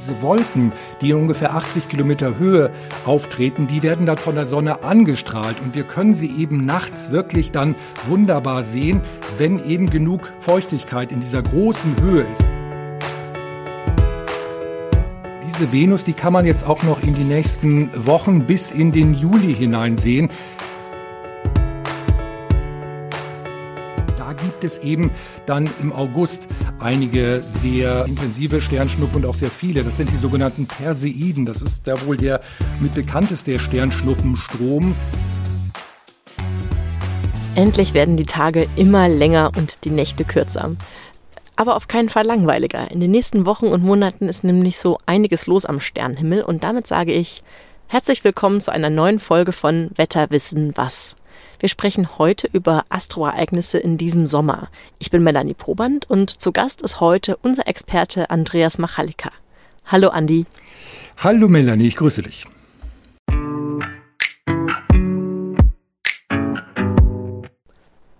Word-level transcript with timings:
Diese 0.00 0.22
Wolken, 0.22 0.72
die 1.02 1.10
in 1.10 1.16
ungefähr 1.16 1.54
80 1.54 1.90
Kilometer 1.90 2.38
Höhe 2.38 2.70
auftreten, 3.04 3.66
die 3.66 3.82
werden 3.82 4.06
dann 4.06 4.16
von 4.16 4.34
der 4.34 4.46
Sonne 4.46 4.82
angestrahlt 4.82 5.60
und 5.62 5.74
wir 5.74 5.84
können 5.84 6.14
sie 6.14 6.40
eben 6.40 6.64
nachts 6.64 7.10
wirklich 7.10 7.52
dann 7.52 7.74
wunderbar 8.08 8.62
sehen, 8.62 9.02
wenn 9.36 9.62
eben 9.62 9.90
genug 9.90 10.32
Feuchtigkeit 10.40 11.12
in 11.12 11.20
dieser 11.20 11.42
großen 11.42 12.00
Höhe 12.00 12.22
ist. 12.32 12.42
Diese 15.46 15.70
Venus, 15.70 16.04
die 16.04 16.14
kann 16.14 16.32
man 16.32 16.46
jetzt 16.46 16.66
auch 16.66 16.82
noch 16.82 17.02
in 17.02 17.12
die 17.12 17.24
nächsten 17.24 17.90
Wochen 18.06 18.46
bis 18.46 18.70
in 18.70 18.92
den 18.92 19.12
Juli 19.12 19.54
hinein 19.54 19.98
sehen. 19.98 20.30
Gibt 24.60 24.72
es 24.72 24.78
eben 24.84 25.10
dann 25.46 25.70
im 25.80 25.90
August 25.90 26.46
einige 26.80 27.42
sehr 27.46 28.04
intensive 28.04 28.60
Sternschnuppen 28.60 29.22
und 29.22 29.26
auch 29.26 29.34
sehr 29.34 29.50
viele. 29.50 29.82
Das 29.84 29.96
sind 29.96 30.10
die 30.10 30.18
sogenannten 30.18 30.66
Perseiden. 30.66 31.46
Das 31.46 31.62
ist 31.62 31.88
da 31.88 31.94
wohl 32.04 32.18
der 32.18 32.42
mit 32.78 32.94
bekannteste 32.94 33.58
Sternschnuppenstrom. 33.58 34.94
Endlich 37.54 37.94
werden 37.94 38.18
die 38.18 38.26
Tage 38.26 38.68
immer 38.76 39.08
länger 39.08 39.52
und 39.56 39.82
die 39.84 39.90
Nächte 39.90 40.24
kürzer. 40.24 40.72
Aber 41.56 41.74
auf 41.74 41.88
keinen 41.88 42.10
Fall 42.10 42.26
langweiliger. 42.26 42.90
In 42.90 43.00
den 43.00 43.12
nächsten 43.12 43.46
Wochen 43.46 43.68
und 43.68 43.82
Monaten 43.82 44.28
ist 44.28 44.44
nämlich 44.44 44.78
so 44.78 44.98
einiges 45.06 45.46
los 45.46 45.64
am 45.64 45.80
Sternenhimmel 45.80 46.42
und 46.42 46.64
damit 46.64 46.86
sage 46.86 47.12
ich 47.12 47.42
herzlich 47.86 48.24
willkommen 48.24 48.60
zu 48.60 48.70
einer 48.70 48.90
neuen 48.90 49.20
Folge 49.20 49.52
von 49.52 49.90
Wetter 49.96 50.28
wissen 50.28 50.72
was. 50.74 51.16
Wir 51.60 51.68
sprechen 51.68 52.16
heute 52.16 52.48
über 52.50 52.86
Astroereignisse 52.88 53.76
in 53.76 53.98
diesem 53.98 54.24
Sommer. 54.24 54.70
Ich 54.98 55.10
bin 55.10 55.22
Melanie 55.22 55.52
Proband 55.52 56.08
und 56.08 56.40
zu 56.40 56.52
Gast 56.52 56.80
ist 56.80 57.00
heute 57.00 57.36
unser 57.42 57.68
Experte 57.68 58.30
Andreas 58.30 58.78
Machalika. 58.78 59.30
Hallo 59.84 60.08
Andi. 60.08 60.46
Hallo 61.18 61.48
Melanie, 61.48 61.88
ich 61.88 61.96
grüße 61.96 62.22
dich. 62.22 62.46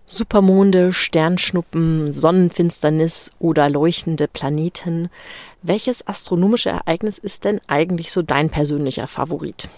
Supermonde, 0.05 0.93
Sternschnuppen, 0.93 2.13
Sonnenfinsternis 2.13 3.33
oder 3.39 3.71
leuchtende 3.71 4.29
Planeten. 4.29 5.09
Welches 5.63 6.07
astronomische 6.07 6.69
Ereignis 6.69 7.17
ist 7.17 7.47
denn 7.47 7.63
eigentlich 7.69 8.13
so 8.13 8.21
dein 8.21 8.51
persönlicher 8.51 9.07
Favorit? 9.07 9.71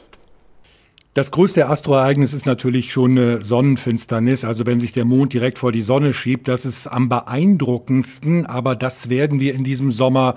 Das 1.14 1.30
größte 1.30 1.68
Astroereignis 1.68 2.32
ist 2.32 2.46
natürlich 2.46 2.90
schon 2.90 3.18
eine 3.18 3.42
Sonnenfinsternis. 3.42 4.46
Also 4.46 4.64
wenn 4.64 4.78
sich 4.78 4.92
der 4.92 5.04
Mond 5.04 5.34
direkt 5.34 5.58
vor 5.58 5.70
die 5.70 5.82
Sonne 5.82 6.14
schiebt, 6.14 6.48
das 6.48 6.64
ist 6.64 6.86
am 6.86 7.10
beeindruckendsten. 7.10 8.46
Aber 8.46 8.76
das 8.76 9.10
werden 9.10 9.38
wir 9.38 9.54
in 9.54 9.62
diesem 9.62 9.90
Sommer 9.90 10.36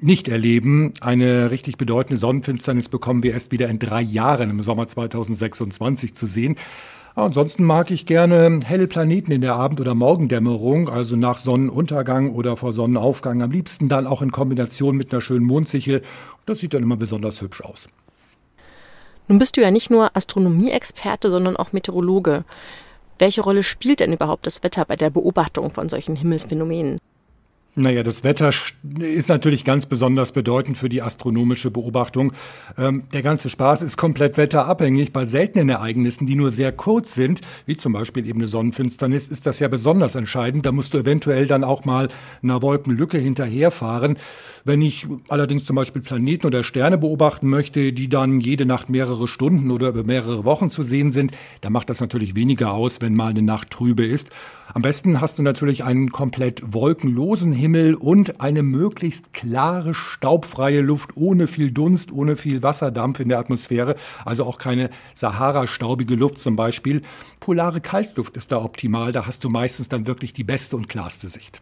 nicht 0.00 0.28
erleben. 0.28 0.92
Eine 1.00 1.50
richtig 1.50 1.78
bedeutende 1.78 2.16
Sonnenfinsternis 2.16 2.88
bekommen 2.88 3.24
wir 3.24 3.32
erst 3.32 3.50
wieder 3.50 3.68
in 3.68 3.80
drei 3.80 4.02
Jahren 4.02 4.50
im 4.50 4.60
Sommer 4.60 4.86
2026 4.86 6.14
zu 6.14 6.26
sehen. 6.26 6.54
Ansonsten 7.16 7.64
mag 7.64 7.90
ich 7.90 8.06
gerne 8.06 8.60
helle 8.64 8.86
Planeten 8.86 9.32
in 9.32 9.40
der 9.40 9.56
Abend- 9.56 9.80
oder 9.80 9.96
Morgendämmerung, 9.96 10.88
also 10.88 11.16
nach 11.16 11.38
Sonnenuntergang 11.38 12.30
oder 12.30 12.56
vor 12.56 12.72
Sonnenaufgang. 12.72 13.42
Am 13.42 13.50
liebsten 13.50 13.88
dann 13.88 14.06
auch 14.06 14.22
in 14.22 14.30
Kombination 14.30 14.96
mit 14.96 15.12
einer 15.12 15.20
schönen 15.20 15.44
Mondsichel. 15.44 16.02
Das 16.46 16.60
sieht 16.60 16.72
dann 16.72 16.84
immer 16.84 16.96
besonders 16.96 17.40
hübsch 17.40 17.62
aus. 17.62 17.88
Nun 19.28 19.38
bist 19.38 19.56
du 19.56 19.62
ja 19.62 19.70
nicht 19.70 19.90
nur 19.90 20.14
Astronomie-Experte, 20.14 21.30
sondern 21.30 21.56
auch 21.56 21.72
Meteorologe. 21.72 22.44
Welche 23.18 23.42
Rolle 23.42 23.62
spielt 23.62 24.00
denn 24.00 24.12
überhaupt 24.12 24.46
das 24.46 24.62
Wetter 24.62 24.84
bei 24.84 24.96
der 24.96 25.10
Beobachtung 25.10 25.70
von 25.70 25.88
solchen 25.88 26.16
Himmelsphänomenen? 26.16 26.98
Naja, 27.76 28.04
das 28.04 28.22
Wetter 28.22 28.52
ist 29.00 29.28
natürlich 29.28 29.64
ganz 29.64 29.86
besonders 29.86 30.30
bedeutend 30.30 30.78
für 30.78 30.88
die 30.88 31.02
astronomische 31.02 31.72
Beobachtung. 31.72 32.32
Ähm, 32.78 33.02
der 33.12 33.22
ganze 33.22 33.50
Spaß 33.50 33.82
ist 33.82 33.96
komplett 33.96 34.36
wetterabhängig. 34.36 35.12
Bei 35.12 35.24
seltenen 35.24 35.68
Ereignissen, 35.70 36.24
die 36.24 36.36
nur 36.36 36.52
sehr 36.52 36.70
kurz 36.70 37.14
sind, 37.14 37.40
wie 37.66 37.76
zum 37.76 37.92
Beispiel 37.92 38.28
eben 38.28 38.38
eine 38.38 38.46
Sonnenfinsternis, 38.46 39.26
ist 39.26 39.46
das 39.46 39.58
ja 39.58 39.66
besonders 39.66 40.14
entscheidend. 40.14 40.66
Da 40.66 40.70
musst 40.70 40.94
du 40.94 40.98
eventuell 40.98 41.48
dann 41.48 41.64
auch 41.64 41.84
mal 41.84 42.08
einer 42.44 42.62
Wolkenlücke 42.62 43.18
hinterherfahren. 43.18 44.18
Wenn 44.64 44.80
ich 44.80 45.08
allerdings 45.28 45.64
zum 45.64 45.74
Beispiel 45.74 46.00
Planeten 46.00 46.46
oder 46.46 46.62
Sterne 46.62 46.96
beobachten 46.96 47.48
möchte, 47.48 47.92
die 47.92 48.08
dann 48.08 48.38
jede 48.38 48.66
Nacht 48.66 48.88
mehrere 48.88 49.26
Stunden 49.26 49.72
oder 49.72 49.88
über 49.88 50.04
mehrere 50.04 50.44
Wochen 50.44 50.70
zu 50.70 50.84
sehen 50.84 51.10
sind, 51.10 51.32
dann 51.60 51.72
macht 51.72 51.90
das 51.90 52.00
natürlich 52.00 52.36
weniger 52.36 52.72
aus, 52.72 53.00
wenn 53.00 53.14
mal 53.14 53.30
eine 53.30 53.42
Nacht 53.42 53.70
trübe 53.70 54.06
ist. 54.06 54.30
Am 54.72 54.80
besten 54.80 55.20
hast 55.20 55.38
du 55.38 55.42
natürlich 55.42 55.84
einen 55.84 56.10
komplett 56.10 56.62
wolkenlosen 56.72 57.52
Himmel 57.52 57.63
und 57.96 58.40
eine 58.40 58.62
möglichst 58.62 59.32
klare, 59.32 59.94
staubfreie 59.94 60.80
Luft 60.80 61.16
ohne 61.16 61.46
viel 61.46 61.70
Dunst, 61.70 62.12
ohne 62.12 62.36
viel 62.36 62.62
Wasserdampf 62.62 63.20
in 63.20 63.28
der 63.28 63.38
Atmosphäre, 63.38 63.96
also 64.24 64.44
auch 64.44 64.58
keine 64.58 64.90
Sahara-staubige 65.14 66.14
Luft 66.14 66.40
zum 66.40 66.56
Beispiel. 66.56 67.02
Polare 67.40 67.80
Kaltluft 67.80 68.36
ist 68.36 68.52
da 68.52 68.62
optimal, 68.62 69.12
da 69.12 69.26
hast 69.26 69.44
du 69.44 69.50
meistens 69.50 69.88
dann 69.88 70.06
wirklich 70.06 70.32
die 70.32 70.44
beste 70.44 70.76
und 70.76 70.88
klarste 70.88 71.28
Sicht. 71.28 71.60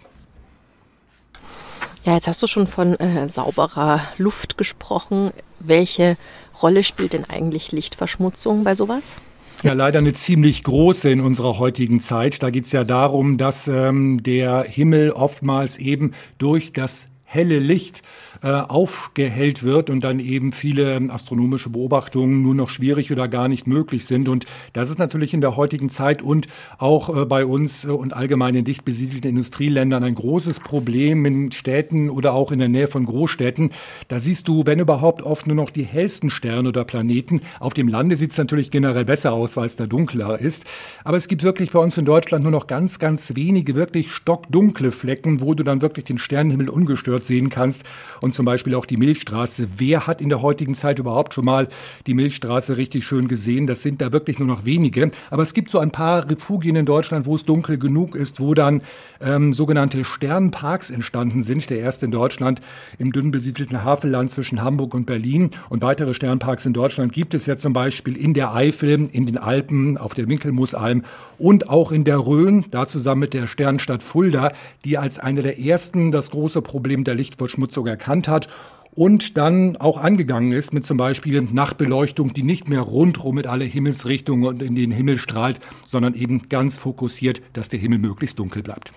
Ja, 2.05 2.15
jetzt 2.15 2.27
hast 2.27 2.43
du 2.43 2.49
schon 2.49 2.67
von 2.67 2.97
äh, 2.97 3.29
sauberer 3.29 4.01
Luft 4.19 4.59
gesprochen. 4.59 5.31
Welche 5.61 6.17
Rolle 6.61 6.83
spielt 6.83 7.13
denn 7.13 7.25
eigentlich 7.25 7.71
Lichtverschmutzung 7.71 8.65
bei 8.65 8.75
sowas? 8.75 9.21
Ja, 9.63 9.75
leider 9.75 10.01
eine 10.01 10.13
ziemlich 10.13 10.65
große 10.65 11.09
in 11.09 11.21
unserer 11.21 11.57
heutigen 11.57 12.01
Zeit. 12.01 12.43
Da 12.43 12.51
geht 12.51 12.65
es 12.65 12.73
ja 12.73 12.83
darum, 12.83 13.39
dass 13.39 13.69
ähm, 13.69 14.21
der 14.21 14.65
Himmel 14.65 15.13
oftmals 15.13 15.79
eben 15.79 16.15
durch 16.39 16.73
das 16.73 17.11
helle 17.23 17.61
Licht 17.61 18.03
äh, 18.43 18.49
aufgehellt 18.49 19.63
wird 19.63 19.89
und 19.89 20.03
dann 20.03 20.19
eben 20.19 20.53
viele 20.53 21.01
astronomische 21.11 21.71
Beobachtungen 21.71 22.43
nur 22.43 22.55
noch 22.55 22.69
schwierig 22.69 23.13
oder 23.13 23.29
gar 23.29 23.49
nicht 23.49 23.67
möglich 23.67 24.07
sind. 24.07 24.29
Und 24.29 24.47
das 24.73 24.91
ist 24.91 24.99
natürlich 24.99 25.33
in 25.33 25.41
der 25.41 25.57
heutigen 25.57 25.91
Zeit 25.91 26.23
und 26.23 26.49
auch 26.79 27.17
äh, 27.17 27.25
bei 27.25 27.47
uns 27.47 27.85
und 27.85 28.15
allgemein 28.15 28.55
in 28.55 28.65
dicht 28.65 28.85
besiedelten 28.85 29.31
Industrieländern 29.31 30.03
ein 30.03 30.15
großes 30.15 30.61
Problem 30.61 31.25
in 31.25 31.53
Städten 31.53 32.11
oder 32.11 32.35
auch 32.35 32.53
in 32.53 32.59
der 32.59 32.69
Nähe 32.69 32.89
von 32.89 33.07
Großstädten. 33.07 33.71
Da 34.09 34.21
siehst 34.21 34.49
du, 34.49 34.67
wenn 34.67 34.81
überhaupt, 34.81 35.23
oft 35.23 35.47
nur 35.47 35.57
noch 35.57 35.71
die 35.71 35.85
hellsten 35.85 36.31
Sterne 36.31 36.71
oder 36.71 36.85
Planeten. 36.85 37.43
Auf 37.61 37.75
dem 37.75 37.89
Lande 37.89 38.17
sieht 38.17 38.33
es 38.33 38.39
natürlich 38.39 38.71
generell 38.71 39.05
besser 39.05 39.33
aus, 39.33 39.57
weil 39.57 39.67
es 39.67 39.77
da 39.77 39.87
dunkler 39.87 40.41
ist. 40.41 40.65
Aber 41.05 41.17
es 41.17 41.29
gibt 41.29 41.43
wirklich 41.43 41.71
bei 41.71 41.79
uns 41.79 41.97
in 41.97 42.05
Deutschland 42.05 42.43
nur 42.43 42.53
noch 42.53 42.67
ganz, 42.67 42.99
ganz 42.99 43.35
wenige 43.37 43.75
wirklich 43.75 44.13
stockdunkle 44.13 44.91
Flecken, 44.93 45.41
wo 45.41 45.55
du 45.55 45.63
dann 45.63 45.81
wirklich 45.81 46.07
den 46.07 46.19
Sternenhimmel 46.19 46.69
ungestört 46.69 47.25
sehen 47.25 47.49
kannst. 47.49 47.85
Und 48.21 48.32
und 48.33 48.37
zum 48.37 48.47
Beispiel 48.47 48.75
auch 48.75 48.87
die 48.87 48.97
Milchstraße. 48.97 49.69
Wer 49.77 50.07
hat 50.07 50.23
in 50.23 50.31
der 50.31 50.41
heutigen 50.41 50.73
Zeit 50.75 50.99
überhaupt 50.99 51.35
schon 51.35 51.45
mal 51.45 51.69
die 52.07 52.15
Milchstraße 52.15 52.79
richtig 52.79 53.05
schön 53.07 53.29
gesehen? 53.29 53.67
Das 53.67 53.83
sind 53.83 54.01
da 54.01 54.11
wirklich 54.11 54.39
nur 54.39 54.49
noch 54.49 54.65
wenige. 54.65 55.11
Aber 55.29 55.43
es 55.43 55.53
gibt 55.53 55.71
so 55.71 55.79
ein 55.79 55.91
paar 55.91 56.31
Refugien 56.31 56.77
in 56.77 56.87
Deutschland, 56.87 57.27
wo 57.27 57.35
es 57.35 57.45
dunkel 57.45 57.77
genug 57.77 58.15
ist, 58.15 58.41
wo 58.41 58.55
dann 58.55 58.81
ähm, 59.21 59.53
sogenannte 59.53 60.03
Sternparks 60.07 60.89
entstanden 60.89 61.43
sind. 61.43 61.69
Der 61.69 61.81
erste 61.81 62.07
in 62.07 62.11
Deutschland 62.11 62.63
im 62.99 63.13
dünn 63.13 63.33
besiedelten 63.33 63.85
Havelland 63.85 64.31
zwischen 64.31 64.63
Hamburg 64.63 64.95
und 64.95 65.05
Berlin. 65.05 65.51
Und 65.69 65.83
weitere 65.83 66.15
Sternparks 66.15 66.65
in 66.65 66.73
Deutschland 66.73 67.13
gibt 67.13 67.35
es 67.35 67.45
ja 67.45 67.59
zum 67.59 67.75
Beispiel 67.75 68.17
in 68.17 68.33
der 68.33 68.55
Eifel, 68.55 69.11
in 69.13 69.27
den 69.27 69.37
Alpen, 69.37 69.99
auf 69.99 70.15
der 70.15 70.27
Winkelmusalm 70.27 71.03
und 71.39 71.69
auch 71.69 71.93
in 71.93 72.05
der 72.05 72.19
Rhön, 72.19 72.65
da 72.71 72.87
zusammen 72.87 73.21
mit 73.21 73.35
der 73.35 73.47
Sternstadt 73.47 74.03
Fulda, 74.03 74.53
die 74.87 74.97
als 74.97 75.19
eine 75.19 75.43
der 75.43 75.59
ersten 75.59 76.13
das 76.13 76.31
große 76.31 76.63
Problem 76.63 77.05
der 77.05 77.15
Lichtverschmutzung 77.15 77.87
erkannt 77.87 78.22
erkannt 78.23 78.29
hat 78.29 78.49
und 78.95 79.39
dann 79.39 79.77
auch 79.79 79.97
angegangen 79.97 80.53
ist 80.53 80.75
mit 80.75 80.85
zum 80.85 80.99
Beispiel 80.99 81.41
Nachtbeleuchtung, 81.41 82.35
die 82.35 82.43
nicht 82.43 82.69
mehr 82.69 82.83
rundherum 82.83 83.37
mit 83.37 83.47
alle 83.47 83.65
Himmelsrichtungen 83.65 84.47
und 84.47 84.63
in 84.63 84.75
den 84.75 84.91
Himmel 84.91 85.19
strahlt, 85.19 85.61
sondern 85.87 86.15
eben 86.15 86.43
ganz 86.51 86.77
fokussiert, 86.77 87.41
dass 87.55 87.71
der 87.71 87.79
Himmel 87.79 87.99
möglichst 87.99 88.39
dunkel 88.39 88.63
bleibt. 88.63 88.93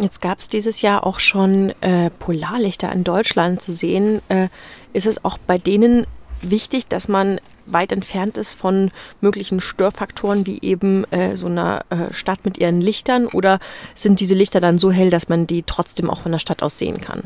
Jetzt 0.00 0.20
gab 0.20 0.38
es 0.38 0.48
dieses 0.48 0.82
Jahr 0.82 1.06
auch 1.06 1.20
schon 1.20 1.70
äh, 1.80 2.10
Polarlichter 2.10 2.90
in 2.90 3.04
Deutschland 3.04 3.60
zu 3.60 3.72
sehen. 3.72 4.20
Äh, 4.28 4.48
ist 4.92 5.06
es 5.06 5.24
auch 5.24 5.38
bei 5.38 5.58
denen 5.58 6.06
wichtig, 6.42 6.86
dass 6.86 7.06
man 7.06 7.38
weit 7.72 7.92
entfernt 7.92 8.38
ist 8.38 8.54
von 8.54 8.90
möglichen 9.20 9.60
Störfaktoren 9.60 10.46
wie 10.46 10.58
eben 10.62 11.04
äh, 11.12 11.36
so 11.36 11.46
einer 11.46 11.84
äh, 11.90 12.12
Stadt 12.12 12.44
mit 12.44 12.58
ihren 12.58 12.80
Lichtern 12.80 13.26
oder 13.26 13.58
sind 13.94 14.20
diese 14.20 14.34
Lichter 14.34 14.60
dann 14.60 14.78
so 14.78 14.90
hell, 14.90 15.10
dass 15.10 15.28
man 15.28 15.46
die 15.46 15.62
trotzdem 15.62 16.10
auch 16.10 16.20
von 16.20 16.32
der 16.32 16.38
Stadt 16.38 16.62
aus 16.62 16.78
sehen 16.78 17.00
kann? 17.00 17.22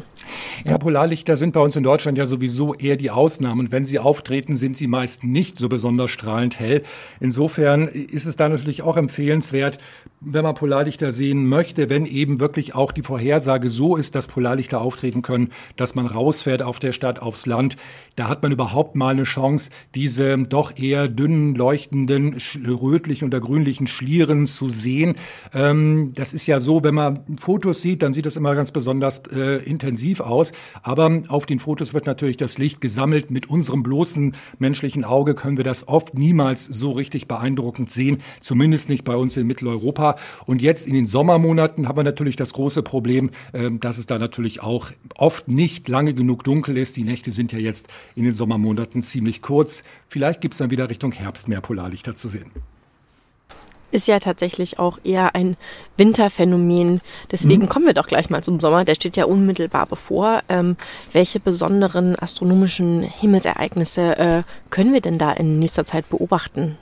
Ja, 0.65 0.79
Polarlichter 0.79 1.37
sind 1.37 1.53
bei 1.53 1.61
uns 1.61 1.77
in 1.77 1.83
Deutschland 1.83 2.19
ja 2.19 2.27
sowieso 2.27 2.75
eher 2.75 2.97
die 2.97 3.11
Ausnahme 3.11 3.61
und 3.61 3.73
wenn 3.73 3.85
sie 3.85 3.99
auftreten, 3.99 4.57
sind 4.57 4.77
sie 4.77 4.87
meist 4.87 5.25
nicht 5.25 5.59
so 5.59 5.69
besonders 5.69 6.11
strahlend 6.11 6.59
hell. 6.59 6.83
Insofern 7.21 7.89
ist 7.89 8.27
es 8.27 8.37
da 8.37 8.49
natürlich 8.49 8.83
auch 8.83 8.97
empfehlenswert, 8.97 9.79
wenn 10.21 10.43
man 10.43 10.55
Polarlichter 10.55 11.13
sehen 11.13 11.49
möchte, 11.49 11.91
wenn 11.91 12.07
eben 12.07 12.41
wirklich 12.41 12.75
auch 12.75 12.93
die 12.93 13.03
Vorhersage 13.03 13.69
so 13.69 13.97
ist, 13.97 14.15
dass 14.15 14.27
Polarlichter 14.27 14.81
auftreten 14.81 15.23
können, 15.23 15.51
dass 15.77 15.95
man 15.95 16.07
rausfährt 16.07 16.63
auf 16.63 16.79
der 16.79 16.93
Stadt, 16.93 17.21
aufs 17.21 17.47
Land, 17.47 17.77
da 18.17 18.29
hat 18.29 18.43
man 18.43 18.53
überhaupt 18.53 18.95
mal 18.95 19.11
eine 19.11 19.25
Chance, 19.25 19.71
diese 19.95 20.34
äh, 20.43 20.49
doch 20.49 20.77
eher 20.77 21.09
dünnen, 21.09 21.55
leuchtenden, 21.55 22.37
rötlichen 22.67 23.29
oder 23.29 23.41
grünlichen 23.41 23.87
Schlieren 23.87 24.47
zu 24.47 24.69
sehen. 24.69 25.15
Ähm, 25.53 26.13
das 26.15 26.35
ist 26.35 26.47
ja 26.47 26.61
so, 26.61 26.85
wenn 26.85 26.95
man 26.95 27.21
Fotos 27.39 27.83
sieht, 27.83 28.03
dann 28.03 28.13
sieht 28.13 28.27
das 28.27 28.37
immer 28.37 28.55
ganz 28.55 28.73
besonders 28.73 29.23
äh, 29.33 29.63
intensiv 29.65 30.21
aus. 30.21 30.53
Aber 30.83 31.23
auf 31.29 31.47
den 31.47 31.59
Fotos 31.59 31.95
wird 31.95 32.07
natürlich 32.07 32.37
das 32.37 32.59
Licht 32.59 32.81
gesammelt. 32.81 33.31
Mit 33.31 33.49
unserem 33.49 33.83
bloßen 33.83 34.35
menschlichen 34.59 35.05
Auge 35.05 35.35
können 35.35 35.57
wir 35.57 35.65
das 35.65 35.89
oft 35.89 36.15
niemals 36.15 36.65
so 36.65 36.93
richtig 36.93 37.29
beeindruckend 37.29 37.91
sehen, 37.91 38.19
zumindest 38.41 38.89
nicht 38.89 39.05
bei 39.05 39.17
uns 39.17 39.37
in 39.37 39.47
Mitteleuropa. 39.47 40.17
Und 40.47 40.63
jetzt 40.63 40.87
in 40.87 40.95
den 40.95 41.07
Sommermonaten 41.07 41.89
haben 41.89 41.97
wir 41.97 42.05
natürlich 42.05 42.37
das 42.37 42.53
große 42.53 42.83
Problem, 42.83 43.31
äh, 43.53 43.71
dass 43.73 43.99
es 43.99 44.07
da 44.07 44.19
natürlich 44.19 44.63
auch 44.63 44.91
oft 45.17 45.49
nicht 45.49 45.89
lange 45.89 46.15
genug 46.15 46.45
dunkel 46.45 46.77
ist. 46.77 46.97
Die 46.97 47.05
Nächte 47.05 47.33
sind 47.33 47.53
ja 47.53 47.59
jetzt 47.59 47.89
in 48.15 48.25
den 48.25 48.35
Sommermonaten 48.35 49.03
ziemlich 49.03 49.43
kurz. 49.43 49.85
Vielleicht 50.09 50.24
gibt 50.33 50.55
es 50.55 50.59
dann 50.59 50.71
wieder 50.71 50.89
Richtung 50.89 51.13
Herbst 51.13 51.49
mehr 51.49 51.61
Polarlichter 51.61 52.15
zu 52.15 52.29
sehen 52.29 52.51
ist 53.95 54.09
ja 54.09 54.19
tatsächlich 54.19 54.81
auch 54.81 54.99
eher 55.05 55.37
ein 55.37 55.57
Winterphänomen. 55.97 57.01
Deswegen 57.31 57.63
mhm. 57.63 57.69
kommen 57.69 57.87
wir 57.87 57.95
doch 57.95 58.09
gleich 58.09 58.29
mal 58.29 58.43
zum 58.43 58.59
Sommer. 58.59 58.85
Der 58.85 58.97
steht 58.97 59.17
ja 59.17 59.25
unmittelbar 59.25 59.87
bevor. 59.87 60.43
Ähm, 60.49 60.77
welche 61.13 61.39
besonderen 61.39 62.19
astronomischen 62.19 63.03
Himmelsereignisse 63.03 64.19
äh, 64.19 64.43
können 64.71 64.93
wir 64.93 65.01
denn 65.01 65.19
da 65.19 65.31
in 65.31 65.61
nächster 65.61 65.85
Zeit 65.85 66.11
beobachten? 66.11 66.77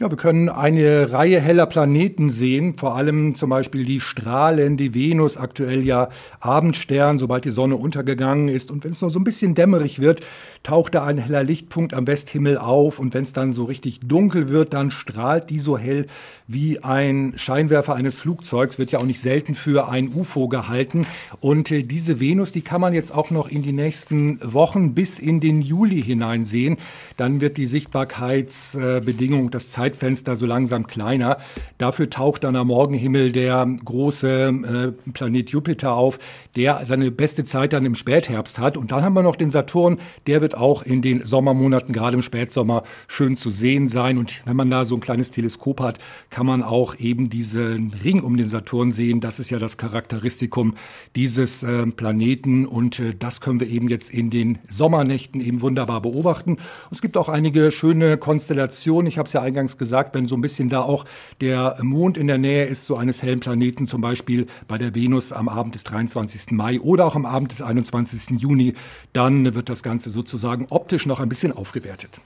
Ja, 0.00 0.10
wir 0.10 0.16
können 0.16 0.48
eine 0.48 1.12
Reihe 1.12 1.42
heller 1.42 1.66
Planeten 1.66 2.30
sehen, 2.30 2.72
vor 2.78 2.96
allem 2.96 3.34
zum 3.34 3.50
Beispiel 3.50 3.84
die 3.84 4.00
Strahlen, 4.00 4.78
die 4.78 4.94
Venus, 4.94 5.36
aktuell 5.36 5.84
ja 5.84 6.08
Abendstern, 6.40 7.18
sobald 7.18 7.44
die 7.44 7.50
Sonne 7.50 7.76
untergegangen 7.76 8.48
ist. 8.48 8.70
Und 8.70 8.82
wenn 8.82 8.92
es 8.92 9.02
noch 9.02 9.10
so 9.10 9.20
ein 9.20 9.24
bisschen 9.24 9.54
dämmerig 9.54 9.98
wird, 9.98 10.22
taucht 10.62 10.94
da 10.94 11.04
ein 11.04 11.18
heller 11.18 11.44
Lichtpunkt 11.44 11.92
am 11.92 12.06
Westhimmel 12.06 12.56
auf. 12.56 12.98
Und 12.98 13.12
wenn 13.12 13.24
es 13.24 13.34
dann 13.34 13.52
so 13.52 13.64
richtig 13.64 14.00
dunkel 14.00 14.48
wird, 14.48 14.72
dann 14.72 14.90
strahlt 14.90 15.50
die 15.50 15.58
so 15.58 15.76
hell 15.76 16.06
wie 16.46 16.82
ein 16.82 17.34
Scheinwerfer 17.36 17.94
eines 17.94 18.16
Flugzeugs. 18.16 18.78
Wird 18.78 18.92
ja 18.92 19.00
auch 19.00 19.04
nicht 19.04 19.20
selten 19.20 19.54
für 19.54 19.90
ein 19.90 20.14
UFO 20.14 20.48
gehalten. 20.48 21.06
Und 21.40 21.70
äh, 21.70 21.82
diese 21.82 22.20
Venus, 22.20 22.52
die 22.52 22.62
kann 22.62 22.80
man 22.80 22.94
jetzt 22.94 23.14
auch 23.14 23.30
noch 23.30 23.48
in 23.50 23.60
die 23.60 23.72
nächsten 23.72 24.40
Wochen 24.42 24.94
bis 24.94 25.18
in 25.18 25.40
den 25.40 25.60
Juli 25.60 26.02
hinein 26.02 26.46
sehen. 26.46 26.78
Dann 27.18 27.42
wird 27.42 27.58
die 27.58 27.66
Sichtbarkeitsbedingung, 27.66 29.50
das 29.50 29.68
Zeit 29.68 29.89
Zeitfenster 29.90 30.36
so 30.36 30.46
langsam 30.46 30.86
kleiner. 30.86 31.38
Dafür 31.78 32.08
taucht 32.10 32.44
dann 32.44 32.56
am 32.56 32.68
Morgenhimmel 32.68 33.32
der 33.32 33.66
große 33.84 34.94
äh, 35.06 35.10
Planet 35.12 35.50
Jupiter 35.50 35.94
auf, 35.94 36.18
der 36.56 36.84
seine 36.84 37.10
beste 37.10 37.44
Zeit 37.44 37.72
dann 37.72 37.84
im 37.84 37.94
Spätherbst 37.94 38.58
hat. 38.58 38.76
Und 38.76 38.92
dann 38.92 39.02
haben 39.02 39.14
wir 39.14 39.22
noch 39.22 39.36
den 39.36 39.50
Saturn, 39.50 39.98
der 40.26 40.40
wird 40.40 40.56
auch 40.56 40.82
in 40.82 41.02
den 41.02 41.24
Sommermonaten, 41.24 41.92
gerade 41.92 42.16
im 42.16 42.22
Spätsommer, 42.22 42.84
schön 43.08 43.36
zu 43.36 43.50
sehen 43.50 43.88
sein. 43.88 44.18
Und 44.18 44.42
wenn 44.44 44.56
man 44.56 44.70
da 44.70 44.84
so 44.84 44.96
ein 44.96 45.00
kleines 45.00 45.30
Teleskop 45.30 45.80
hat, 45.80 45.98
kann 46.30 46.46
man 46.46 46.62
auch 46.62 46.98
eben 46.98 47.30
diesen 47.30 47.92
Ring 48.04 48.22
um 48.22 48.36
den 48.36 48.46
Saturn 48.46 48.92
sehen. 48.92 49.20
Das 49.20 49.40
ist 49.40 49.50
ja 49.50 49.58
das 49.58 49.76
Charakteristikum 49.76 50.74
dieses 51.16 51.62
äh, 51.62 51.86
Planeten. 51.86 52.66
Und 52.66 53.00
äh, 53.00 53.14
das 53.18 53.40
können 53.40 53.60
wir 53.60 53.68
eben 53.68 53.88
jetzt 53.88 54.10
in 54.10 54.30
den 54.30 54.58
Sommernächten 54.68 55.40
eben 55.40 55.60
wunderbar 55.60 56.00
beobachten. 56.00 56.52
Und 56.52 56.60
es 56.92 57.02
gibt 57.02 57.16
auch 57.16 57.28
einige 57.28 57.70
schöne 57.70 58.16
Konstellationen. 58.16 59.08
Ich 59.08 59.18
habe 59.18 59.26
es 59.26 59.32
ja 59.32 59.42
eingangs 59.42 59.78
gesagt, 59.80 60.14
wenn 60.14 60.28
so 60.28 60.36
ein 60.36 60.40
bisschen 60.40 60.68
da 60.68 60.82
auch 60.82 61.04
der 61.40 61.76
Mond 61.82 62.16
in 62.16 62.28
der 62.28 62.38
Nähe 62.38 62.66
ist, 62.66 62.86
so 62.86 62.96
eines 62.96 63.24
hellen 63.24 63.40
Planeten, 63.40 63.86
zum 63.86 64.00
Beispiel 64.00 64.46
bei 64.68 64.78
der 64.78 64.94
Venus 64.94 65.32
am 65.32 65.48
Abend 65.48 65.74
des 65.74 65.82
23. 65.82 66.52
Mai 66.52 66.78
oder 66.78 67.06
auch 67.06 67.16
am 67.16 67.26
Abend 67.26 67.50
des 67.50 67.62
21. 67.62 68.40
Juni, 68.40 68.74
dann 69.12 69.54
wird 69.54 69.68
das 69.68 69.82
Ganze 69.82 70.10
sozusagen 70.10 70.68
optisch 70.70 71.06
noch 71.06 71.18
ein 71.18 71.28
bisschen 71.28 71.50
aufgewertet. 71.50 72.20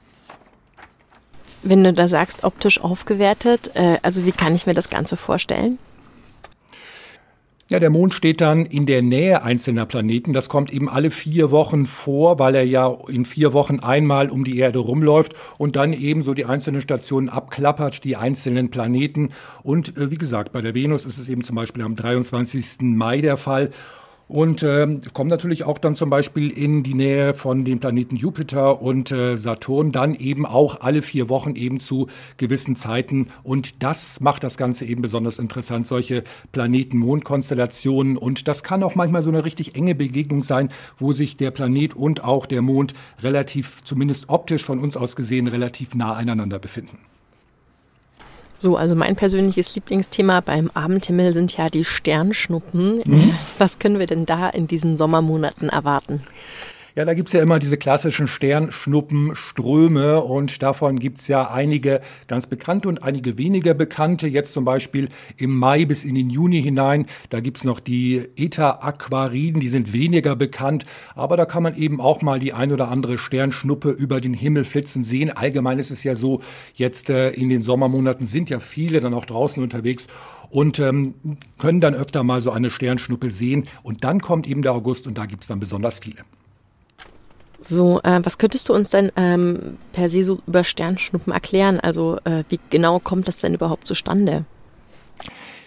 Wenn 1.62 1.82
du 1.82 1.94
da 1.94 2.08
sagst, 2.08 2.44
optisch 2.44 2.78
aufgewertet, 2.78 3.70
äh, 3.72 3.96
also 4.02 4.26
wie 4.26 4.32
kann 4.32 4.54
ich 4.54 4.66
mir 4.66 4.74
das 4.74 4.90
Ganze 4.90 5.16
vorstellen? 5.16 5.78
Ja, 7.70 7.78
der 7.78 7.88
Mond 7.88 8.12
steht 8.12 8.42
dann 8.42 8.66
in 8.66 8.84
der 8.84 9.00
Nähe 9.00 9.42
einzelner 9.42 9.86
Planeten. 9.86 10.34
Das 10.34 10.50
kommt 10.50 10.70
eben 10.70 10.90
alle 10.90 11.10
vier 11.10 11.50
Wochen 11.50 11.86
vor, 11.86 12.38
weil 12.38 12.54
er 12.54 12.66
ja 12.66 12.94
in 13.08 13.24
vier 13.24 13.54
Wochen 13.54 13.80
einmal 13.80 14.28
um 14.28 14.44
die 14.44 14.58
Erde 14.58 14.80
rumläuft 14.80 15.32
und 15.56 15.74
dann 15.74 15.94
eben 15.94 16.22
so 16.22 16.34
die 16.34 16.44
einzelnen 16.44 16.82
Stationen 16.82 17.30
abklappert, 17.30 18.04
die 18.04 18.16
einzelnen 18.16 18.70
Planeten. 18.70 19.30
Und 19.62 19.96
äh, 19.96 20.10
wie 20.10 20.18
gesagt, 20.18 20.52
bei 20.52 20.60
der 20.60 20.74
Venus 20.74 21.06
ist 21.06 21.16
es 21.16 21.30
eben 21.30 21.42
zum 21.42 21.56
Beispiel 21.56 21.82
am 21.82 21.96
23. 21.96 22.82
Mai 22.82 23.22
der 23.22 23.38
Fall. 23.38 23.70
Und 24.26 24.62
äh, 24.62 24.86
kommt 25.12 25.30
natürlich 25.30 25.64
auch 25.64 25.78
dann 25.78 25.94
zum 25.94 26.08
Beispiel 26.08 26.50
in 26.50 26.82
die 26.82 26.94
Nähe 26.94 27.34
von 27.34 27.64
den 27.64 27.78
Planeten 27.78 28.16
Jupiter 28.16 28.80
und 28.80 29.12
äh, 29.12 29.36
Saturn, 29.36 29.92
dann 29.92 30.14
eben 30.14 30.46
auch 30.46 30.80
alle 30.80 31.02
vier 31.02 31.28
Wochen 31.28 31.56
eben 31.56 31.78
zu 31.78 32.06
gewissen 32.38 32.74
Zeiten. 32.74 33.28
Und 33.42 33.82
das 33.82 34.20
macht 34.20 34.42
das 34.42 34.56
Ganze 34.56 34.86
eben 34.86 35.02
besonders 35.02 35.38
interessant, 35.38 35.86
solche 35.86 36.24
Planeten-Mond-Konstellationen. 36.52 38.16
Und 38.16 38.48
das 38.48 38.62
kann 38.62 38.82
auch 38.82 38.94
manchmal 38.94 39.22
so 39.22 39.30
eine 39.30 39.44
richtig 39.44 39.74
enge 39.74 39.94
Begegnung 39.94 40.42
sein, 40.42 40.70
wo 40.98 41.12
sich 41.12 41.36
der 41.36 41.50
Planet 41.50 41.94
und 41.94 42.24
auch 42.24 42.46
der 42.46 42.62
Mond 42.62 42.94
relativ, 43.22 43.82
zumindest 43.84 44.30
optisch 44.30 44.64
von 44.64 44.78
uns 44.78 44.96
aus 44.96 45.16
gesehen, 45.16 45.48
relativ 45.48 45.94
nah 45.94 46.14
einander 46.14 46.58
befinden. 46.58 46.98
So, 48.64 48.78
also 48.78 48.96
mein 48.96 49.14
persönliches 49.14 49.74
Lieblingsthema 49.74 50.40
beim 50.40 50.70
Abendhimmel 50.72 51.34
sind 51.34 51.54
ja 51.54 51.68
die 51.68 51.84
Sternschnuppen. 51.84 53.02
Mhm. 53.04 53.34
Was 53.58 53.78
können 53.78 53.98
wir 53.98 54.06
denn 54.06 54.24
da 54.24 54.48
in 54.48 54.66
diesen 54.66 54.96
Sommermonaten 54.96 55.68
erwarten? 55.68 56.22
Ja, 56.96 57.04
da 57.04 57.12
gibt's 57.14 57.32
ja 57.32 57.42
immer 57.42 57.58
diese 57.58 57.76
klassischen 57.76 58.28
Sternschnuppenströme 58.28 60.20
und 60.20 60.62
davon 60.62 61.00
gibt's 61.00 61.26
ja 61.26 61.50
einige 61.50 62.00
ganz 62.28 62.46
bekannte 62.46 62.88
und 62.88 63.02
einige 63.02 63.36
weniger 63.36 63.74
bekannte. 63.74 64.28
Jetzt 64.28 64.52
zum 64.52 64.64
Beispiel 64.64 65.08
im 65.36 65.58
Mai 65.58 65.86
bis 65.86 66.04
in 66.04 66.14
den 66.14 66.30
Juni 66.30 66.62
hinein, 66.62 67.06
da 67.30 67.40
gibt's 67.40 67.64
noch 67.64 67.80
die 67.80 68.28
Eta-Aquariden, 68.36 69.60
die 69.60 69.70
sind 69.70 69.92
weniger 69.92 70.36
bekannt, 70.36 70.86
aber 71.16 71.36
da 71.36 71.46
kann 71.46 71.64
man 71.64 71.76
eben 71.76 72.00
auch 72.00 72.22
mal 72.22 72.38
die 72.38 72.52
ein 72.52 72.70
oder 72.70 72.86
andere 72.86 73.18
Sternschnuppe 73.18 73.90
über 73.90 74.20
den 74.20 74.32
Himmel 74.32 74.62
flitzen 74.62 75.02
sehen. 75.02 75.36
Allgemein 75.36 75.80
ist 75.80 75.90
es 75.90 76.04
ja 76.04 76.14
so, 76.14 76.42
jetzt 76.74 77.10
äh, 77.10 77.30
in 77.30 77.48
den 77.48 77.62
Sommermonaten 77.62 78.24
sind 78.24 78.50
ja 78.50 78.60
viele 78.60 79.00
dann 79.00 79.14
auch 79.14 79.24
draußen 79.24 79.60
unterwegs 79.60 80.06
und 80.48 80.78
ähm, 80.78 81.14
können 81.58 81.80
dann 81.80 81.94
öfter 81.96 82.22
mal 82.22 82.40
so 82.40 82.52
eine 82.52 82.70
Sternschnuppe 82.70 83.30
sehen. 83.30 83.66
Und 83.82 84.04
dann 84.04 84.20
kommt 84.20 84.48
eben 84.48 84.62
der 84.62 84.74
August 84.74 85.08
und 85.08 85.18
da 85.18 85.26
gibt's 85.26 85.48
dann 85.48 85.58
besonders 85.58 85.98
viele. 85.98 86.22
So, 87.66 88.00
äh, 88.02 88.20
was 88.22 88.36
könntest 88.36 88.68
du 88.68 88.74
uns 88.74 88.90
denn 88.90 89.10
ähm, 89.16 89.78
per 89.92 90.08
se 90.08 90.22
so 90.22 90.40
über 90.46 90.64
Sternschnuppen 90.64 91.32
erklären? 91.32 91.80
Also 91.80 92.18
äh, 92.24 92.44
wie 92.50 92.60
genau 92.68 92.98
kommt 92.98 93.26
das 93.26 93.38
denn 93.38 93.54
überhaupt 93.54 93.86
zustande? 93.86 94.44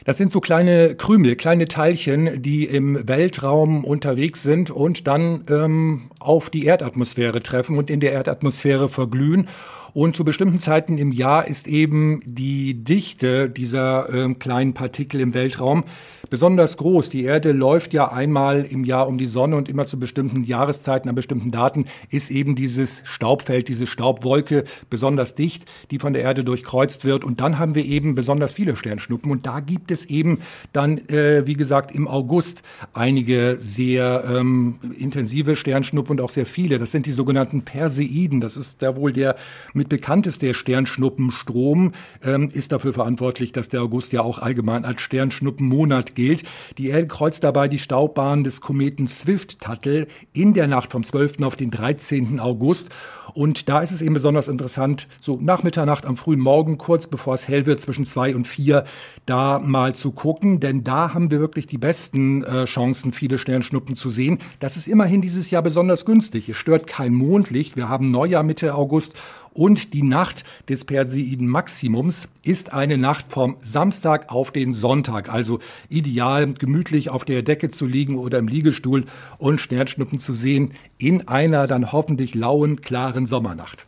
Das 0.06 0.16
sind 0.16 0.32
so 0.32 0.40
kleine 0.40 0.96
Krümel, 0.96 1.36
kleine 1.36 1.68
Teilchen, 1.68 2.42
die 2.42 2.64
im 2.64 3.08
Weltraum 3.08 3.84
unterwegs 3.84 4.42
sind 4.42 4.72
und 4.72 5.06
dann 5.08 5.44
ähm, 5.50 6.12
auf 6.20 6.50
die 6.50 6.66
Erdatmosphäre 6.66 7.44
treffen 7.44 7.78
und 7.78 7.90
in 7.90 8.00
der 8.00 8.14
Erdatmosphäre 8.14 8.88
verglühen. 8.88 9.50
Und 9.94 10.16
zu 10.16 10.24
bestimmten 10.24 10.60
Zeiten 10.60 10.98
im 10.98 11.12
Jahr 11.12 11.48
ist 11.48 11.68
eben 11.68 12.22
die 12.26 12.84
Dichte 12.84 13.50
dieser 13.50 14.14
äh, 14.14 14.34
kleinen 14.36 14.74
Partikel 14.74 15.22
im 15.22 15.34
Weltraum 15.34 15.84
besonders 16.30 16.78
groß. 16.78 17.10
Die 17.10 17.24
Erde 17.24 17.52
läuft 17.52 17.94
ja 17.94 18.12
einmal 18.12 18.66
im 18.66 18.84
Jahr 18.84 19.08
um 19.08 19.18
die 19.18 19.28
Sonne 19.28 19.56
und 19.56 19.70
immer 19.70 19.86
zu 19.86 20.00
bestimmten 20.00 20.44
Jahreszeiten, 20.44 21.10
an 21.10 21.16
bestimmten 21.16 21.52
Daten 21.52 21.86
ist 22.10 22.32
eben 22.32 22.56
dieses 22.56 23.02
Staubfeld, 23.06 23.68
diese 23.68 23.88
Staubwolke 23.88 24.64
besonders 24.90 25.36
dicht, 25.36 25.66
die 25.92 26.00
von 26.00 26.14
der 26.14 26.24
Erde 26.24 26.44
durchkreuzt 26.44 27.06
wird. 27.06 27.24
Und 27.24 27.40
dann 27.40 27.60
haben 27.60 27.76
wir 27.76 27.86
eben 27.86 28.16
besonders 28.16 28.54
viele 28.54 28.76
Sternschnuppen. 28.76 29.32
Und 29.32 29.46
da 29.46 29.60
gibt 29.60 29.92
es 29.92 30.06
eben 30.06 30.40
dann, 30.74 30.98
äh, 31.10 31.46
wie 31.46 31.56
gesagt, 31.56 31.92
im 31.92 32.08
August 32.08 32.62
einige 32.94 33.58
sehr 33.60 34.24
ähm, 34.30 34.80
intensive 34.98 35.56
Sternschnuppen 35.56 36.18
und 36.18 36.22
auch 36.22 36.30
sehr 36.30 36.46
viele. 36.46 36.78
Das 36.78 36.92
sind 36.92 37.06
die 37.06 37.12
sogenannten 37.12 37.64
Perseiden. 37.64 38.42
Das 38.42 38.58
ist 38.58 38.82
da 38.82 38.96
wohl 38.96 39.14
der 39.14 39.36
mit 39.78 39.90
bekannteste 39.90 40.54
Sternschnuppenstrom, 40.54 41.94
ähm, 42.24 42.50
ist 42.52 42.72
dafür 42.72 42.94
verantwortlich, 42.94 43.52
dass 43.52 43.70
der 43.70 43.82
August 43.82 44.12
ja 44.12 44.22
auch 44.22 44.40
allgemein 44.40 44.84
als 44.84 45.02
Sternschnuppenmonat 45.02 46.16
gilt. 46.16 46.44
Die 46.78 46.88
Erde 46.88 47.08
kreuzt 47.08 47.44
dabei 47.44 47.68
die 47.68 47.80
Staubbahn 47.80 48.44
des 48.44 48.62
Kometen 48.62 49.08
Swift-Tuttle 49.08 50.08
in 50.34 50.54
der 50.54 50.68
Nacht 50.68 50.92
vom 50.92 51.04
12. 51.04 51.42
auf 51.44 51.56
den 51.56 51.72
13. 51.72 52.40
August. 52.40 52.90
Und 53.34 53.70
da 53.70 53.82
ist 53.82 53.92
es 53.92 54.02
eben 54.02 54.14
besonders 54.14 54.48
interessant, 54.48 55.08
so 55.20 55.38
nach 55.40 55.62
Mitternacht 55.62 56.06
am 56.06 56.18
frühen 56.18 56.40
Morgen, 56.40 56.78
kurz 56.78 57.08
bevor 57.08 57.36
es 57.36 57.48
hell 57.48 57.66
wird, 57.66 57.80
zwischen 57.80 58.04
zwei 58.04 58.36
und 58.36 58.48
vier, 58.48 58.84
da 59.26 59.60
mal 59.60 59.94
zu 59.94 60.12
gucken, 60.12 60.60
denn 60.60 60.84
da 60.84 61.14
haben 61.14 61.30
wir 61.30 61.40
wirklich 61.40 61.68
die 61.68 61.78
besten 61.78 62.44
äh, 62.44 62.66
Chancen, 62.66 63.12
viele 63.12 63.38
Sternschnuppen 63.38 63.96
zu 63.96 64.10
sehen. 64.10 64.40
Das 64.60 64.76
ist 64.76 64.88
immerhin 64.88 65.22
dieses 65.22 65.52
Jahr 65.52 65.62
besonders 65.62 66.06
günstig. 66.06 66.50
Es 66.50 66.58
stört 66.58 66.88
kein 66.88 67.14
Mondlicht. 67.14 67.76
Wir 67.76 67.90
haben 67.90 68.10
Neujahr 68.10 68.44
Mitte 68.44 68.74
August 68.74 69.14
und 69.58 69.94
die 69.94 70.04
Nacht 70.04 70.44
des 70.70 70.86
Perseiden 70.86 71.50
Maximums 71.50 72.30
ist 72.44 72.74
eine 72.74 72.98
Nacht 72.98 73.26
vom 73.30 73.58
Samstag 73.62 74.32
auf 74.32 74.52
den 74.52 74.72
Sonntag. 74.72 75.30
Also 75.30 75.60
ideal, 75.90 76.54
gemütlich 76.54 77.10
auf 77.10 77.26
der 77.26 77.42
Decke 77.42 77.70
zu 77.70 77.88
liegen 77.88 78.18
oder 78.18 78.38
im 78.38 78.48
Liegestuhl 78.48 79.06
und 79.40 79.60
Sternschnuppen 79.60 80.20
zu 80.20 80.34
sehen 80.34 80.74
in 81.00 81.28
einer 81.28 81.66
dann 81.66 81.92
hoffentlich 81.92 82.36
lauen, 82.36 82.82
klaren 82.82 83.26
Sommernacht. 83.26 83.88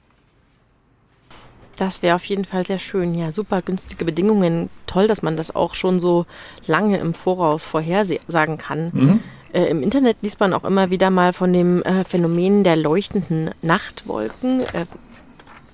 Das 1.78 2.02
wäre 2.02 2.16
auf 2.16 2.26
jeden 2.26 2.46
Fall 2.46 2.66
sehr 2.66 2.80
schön. 2.80 3.14
Ja, 3.14 3.32
super 3.32 3.62
günstige 3.62 4.04
Bedingungen. 4.04 4.70
Toll, 4.88 5.08
dass 5.08 5.22
man 5.22 5.38
das 5.38 5.56
auch 5.56 5.76
schon 5.76 6.00
so 6.00 6.26
lange 6.66 6.98
im 6.98 7.14
Voraus 7.14 7.66
vorhersagen 7.66 8.58
kann. 8.58 8.90
Mhm. 8.92 9.20
Äh, 9.54 9.66
Im 9.66 9.84
Internet 9.84 10.18
liest 10.22 10.40
man 10.40 10.54
auch 10.54 10.64
immer 10.64 10.90
wieder 10.90 11.10
mal 11.10 11.32
von 11.32 11.54
dem 11.54 11.82
äh, 11.84 12.04
Phänomen 12.04 12.64
der 12.64 12.76
leuchtenden 12.76 13.52
Nachtwolken. 13.62 14.62
Äh, 14.62 14.86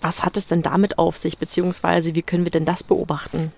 was 0.05 0.23
hat 0.23 0.37
es 0.37 0.45
denn 0.45 0.61
damit 0.61 0.99
auf 0.99 1.17
sich, 1.17 1.39
beziehungsweise 1.39 2.13
wie 2.13 2.21
können 2.21 2.45
wir 2.45 2.51
denn 2.51 2.63
das 2.63 2.83
beobachten? 2.83 3.51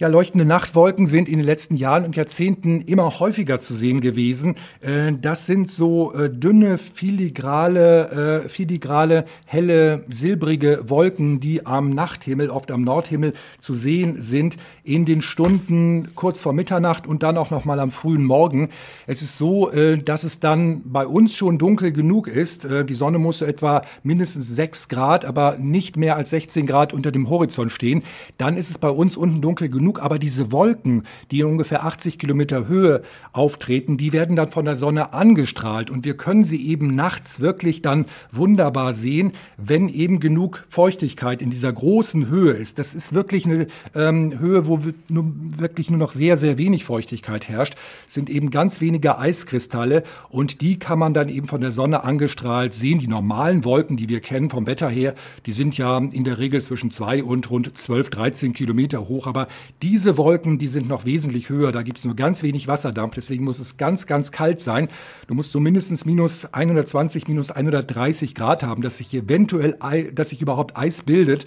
Ja, 0.00 0.08
leuchtende 0.08 0.44
Nachtwolken 0.44 1.06
sind 1.06 1.28
in 1.28 1.36
den 1.36 1.46
letzten 1.46 1.76
Jahren 1.76 2.04
und 2.04 2.16
Jahrzehnten 2.16 2.80
immer 2.80 3.20
häufiger 3.20 3.60
zu 3.60 3.74
sehen 3.74 4.00
gewesen. 4.00 4.56
Äh, 4.80 5.12
das 5.20 5.46
sind 5.46 5.70
so 5.70 6.12
äh, 6.14 6.28
dünne, 6.28 6.78
filigrale, 6.78 8.42
äh, 8.44 8.48
filigrale, 8.48 9.24
helle, 9.46 10.04
silbrige 10.08 10.82
Wolken, 10.88 11.38
die 11.38 11.64
am 11.64 11.90
Nachthimmel, 11.90 12.50
oft 12.50 12.72
am 12.72 12.82
Nordhimmel 12.82 13.34
zu 13.60 13.76
sehen 13.76 14.20
sind, 14.20 14.56
in 14.82 15.04
den 15.04 15.22
Stunden 15.22 16.08
kurz 16.16 16.40
vor 16.40 16.54
Mitternacht 16.54 17.06
und 17.06 17.22
dann 17.22 17.38
auch 17.38 17.52
noch 17.52 17.64
mal 17.64 17.78
am 17.78 17.92
frühen 17.92 18.24
Morgen. 18.24 18.70
Es 19.06 19.22
ist 19.22 19.38
so, 19.38 19.70
dass 20.04 20.24
es 20.24 20.40
dann 20.40 20.82
bei 20.84 21.06
uns 21.06 21.36
schon 21.36 21.58
dunkel 21.58 21.92
genug 21.92 22.26
ist. 22.26 22.66
Die 22.88 22.94
Sonne 22.94 23.18
muss 23.18 23.42
etwa 23.42 23.82
mindestens 24.02 24.48
6 24.54 24.88
Grad, 24.88 25.24
aber 25.24 25.56
nicht 25.58 25.96
mehr 25.96 26.16
als 26.16 26.30
16 26.30 26.66
Grad 26.66 26.92
unter 26.92 27.12
dem 27.12 27.30
Horizont 27.30 27.72
stehen. 27.72 28.02
Dann 28.38 28.56
ist 28.56 28.70
es 28.70 28.78
bei 28.78 28.90
uns 28.90 29.16
unten 29.16 29.40
dunkel 29.40 29.68
genug 29.68 29.83
genug, 29.84 30.00
aber 30.00 30.18
diese 30.18 30.50
Wolken, 30.50 31.02
die 31.30 31.40
in 31.40 31.46
ungefähr 31.46 31.84
80 31.84 32.18
Kilometer 32.18 32.66
Höhe 32.68 33.02
auftreten, 33.32 33.98
die 33.98 34.14
werden 34.14 34.34
dann 34.34 34.50
von 34.50 34.64
der 34.64 34.76
Sonne 34.76 35.12
angestrahlt 35.12 35.90
und 35.90 36.06
wir 36.06 36.16
können 36.16 36.42
sie 36.42 36.66
eben 36.66 36.94
nachts 36.94 37.40
wirklich 37.40 37.82
dann 37.82 38.06
wunderbar 38.32 38.94
sehen, 38.94 39.32
wenn 39.58 39.90
eben 39.90 40.20
genug 40.20 40.64
Feuchtigkeit 40.70 41.42
in 41.42 41.50
dieser 41.50 41.70
großen 41.70 42.28
Höhe 42.28 42.52
ist. 42.52 42.78
Das 42.78 42.94
ist 42.94 43.12
wirklich 43.12 43.44
eine 43.44 43.66
ähm, 43.94 44.38
Höhe, 44.38 44.66
wo 44.66 44.80
nur, 45.08 45.26
wirklich 45.58 45.90
nur 45.90 45.98
noch 45.98 46.12
sehr, 46.12 46.38
sehr 46.38 46.56
wenig 46.56 46.84
Feuchtigkeit 46.84 47.48
herrscht, 47.48 47.74
sind 48.06 48.30
eben 48.30 48.50
ganz 48.50 48.80
wenige 48.80 49.18
Eiskristalle 49.18 50.02
und 50.30 50.62
die 50.62 50.78
kann 50.78 50.98
man 50.98 51.12
dann 51.12 51.28
eben 51.28 51.46
von 51.46 51.60
der 51.60 51.72
Sonne 51.72 52.04
angestrahlt 52.04 52.72
sehen. 52.72 52.98
Die 52.98 53.08
normalen 53.08 53.64
Wolken, 53.64 53.98
die 53.98 54.08
wir 54.08 54.20
kennen 54.20 54.48
vom 54.48 54.66
Wetter 54.66 54.88
her, 54.88 55.14
die 55.44 55.52
sind 55.52 55.76
ja 55.76 55.98
in 55.98 56.24
der 56.24 56.38
Regel 56.38 56.62
zwischen 56.62 56.90
zwei 56.90 57.22
und 57.22 57.50
rund 57.50 57.76
12, 57.76 58.08
13 58.08 58.52
Kilometer 58.54 59.08
hoch, 59.08 59.26
aber 59.26 59.48
diese 59.84 60.16
Wolken, 60.16 60.56
die 60.56 60.66
sind 60.66 60.88
noch 60.88 61.04
wesentlich 61.04 61.50
höher. 61.50 61.70
Da 61.70 61.82
gibt 61.82 61.98
es 61.98 62.06
nur 62.06 62.16
ganz 62.16 62.42
wenig 62.42 62.68
Wasserdampf. 62.68 63.16
Deswegen 63.16 63.44
muss 63.44 63.58
es 63.58 63.76
ganz, 63.76 64.06
ganz 64.06 64.32
kalt 64.32 64.62
sein. 64.62 64.88
Du 65.26 65.34
musst 65.34 65.52
so 65.52 65.60
mindestens 65.60 66.06
minus 66.06 66.46
120, 66.46 67.28
minus 67.28 67.50
130 67.50 68.34
Grad 68.34 68.62
haben, 68.62 68.80
dass 68.80 68.96
sich 68.96 69.12
eventuell, 69.12 69.76
dass 70.14 70.30
sich 70.30 70.40
überhaupt 70.40 70.74
Eis 70.74 71.02
bildet. 71.02 71.44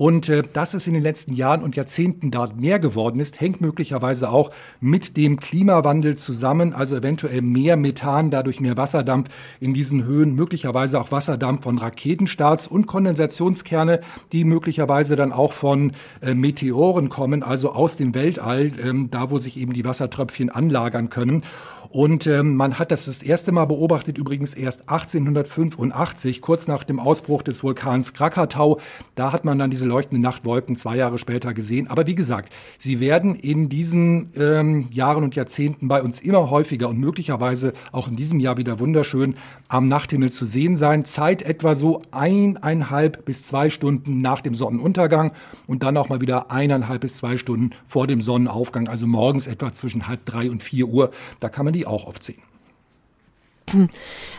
Und 0.00 0.30
äh, 0.30 0.42
dass 0.50 0.72
es 0.72 0.86
in 0.86 0.94
den 0.94 1.02
letzten 1.02 1.34
Jahren 1.34 1.62
und 1.62 1.76
Jahrzehnten 1.76 2.30
dort 2.30 2.58
mehr 2.58 2.78
geworden 2.78 3.20
ist, 3.20 3.38
hängt 3.38 3.60
möglicherweise 3.60 4.30
auch 4.30 4.50
mit 4.80 5.18
dem 5.18 5.38
Klimawandel 5.38 6.16
zusammen, 6.16 6.72
also 6.72 6.96
eventuell 6.96 7.42
mehr 7.42 7.76
Methan, 7.76 8.30
dadurch 8.30 8.62
mehr 8.62 8.78
Wasserdampf 8.78 9.28
in 9.60 9.74
diesen 9.74 10.06
Höhen, 10.06 10.34
möglicherweise 10.34 10.98
auch 10.98 11.12
Wasserdampf 11.12 11.64
von 11.64 11.76
Raketenstarts 11.76 12.66
und 12.66 12.86
Kondensationskerne, 12.86 14.00
die 14.32 14.44
möglicherweise 14.44 15.16
dann 15.16 15.32
auch 15.32 15.52
von 15.52 15.92
äh, 16.22 16.32
Meteoren 16.32 17.10
kommen, 17.10 17.42
also 17.42 17.72
aus 17.72 17.98
dem 17.98 18.14
Weltall, 18.14 18.72
ähm, 18.82 19.10
da 19.10 19.30
wo 19.30 19.36
sich 19.36 19.58
eben 19.58 19.74
die 19.74 19.84
Wassertröpfchen 19.84 20.48
anlagern 20.48 21.10
können. 21.10 21.42
Und 21.90 22.28
ähm, 22.28 22.54
man 22.54 22.78
hat 22.78 22.92
das 22.92 23.06
das 23.06 23.20
erste 23.20 23.50
Mal 23.50 23.64
beobachtet, 23.64 24.16
übrigens 24.16 24.54
erst 24.54 24.88
1885, 24.88 26.40
kurz 26.40 26.68
nach 26.68 26.84
dem 26.84 27.00
Ausbruch 27.00 27.42
des 27.42 27.64
Vulkans 27.64 28.12
Krakatau. 28.12 28.78
Da 29.16 29.32
hat 29.32 29.44
man 29.44 29.58
dann 29.58 29.70
diese 29.70 29.86
leuchtenden 29.86 30.22
Nachtwolken 30.22 30.76
zwei 30.76 30.96
Jahre 30.96 31.18
später 31.18 31.52
gesehen. 31.52 31.88
Aber 31.88 32.06
wie 32.06 32.14
gesagt, 32.14 32.52
sie 32.78 33.00
werden 33.00 33.34
in 33.34 33.68
diesen 33.68 34.30
ähm, 34.36 34.88
Jahren 34.92 35.24
und 35.24 35.34
Jahrzehnten 35.34 35.88
bei 35.88 36.00
uns 36.00 36.20
immer 36.20 36.48
häufiger 36.48 36.88
und 36.88 36.98
möglicherweise 36.98 37.72
auch 37.90 38.06
in 38.06 38.14
diesem 38.14 38.38
Jahr 38.38 38.56
wieder 38.56 38.78
wunderschön 38.78 39.34
am 39.66 39.88
Nachthimmel 39.88 40.30
zu 40.30 40.44
sehen 40.44 40.76
sein. 40.76 41.04
Zeit 41.04 41.42
etwa 41.42 41.74
so 41.74 42.02
eineinhalb 42.12 43.24
bis 43.24 43.42
zwei 43.42 43.68
Stunden 43.68 44.20
nach 44.20 44.42
dem 44.42 44.54
Sonnenuntergang 44.54 45.32
und 45.66 45.82
dann 45.82 45.96
auch 45.96 46.08
mal 46.08 46.20
wieder 46.20 46.52
eineinhalb 46.52 47.00
bis 47.00 47.16
zwei 47.16 47.36
Stunden 47.36 47.70
vor 47.84 48.06
dem 48.06 48.20
Sonnenaufgang, 48.20 48.86
also 48.86 49.08
morgens 49.08 49.48
etwa 49.48 49.72
zwischen 49.72 50.06
halb 50.06 50.24
drei 50.24 50.48
und 50.48 50.62
vier 50.62 50.86
Uhr. 50.86 51.10
Da 51.40 51.48
kann 51.48 51.64
man 51.64 51.74
die 51.74 51.79
die 51.80 51.86
auch 51.86 52.06
oft 52.06 52.22
sehen. 52.22 52.42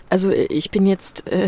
Also 0.10 0.30
ich 0.30 0.72
bin 0.72 0.86
jetzt 0.86 1.28
äh, 1.28 1.48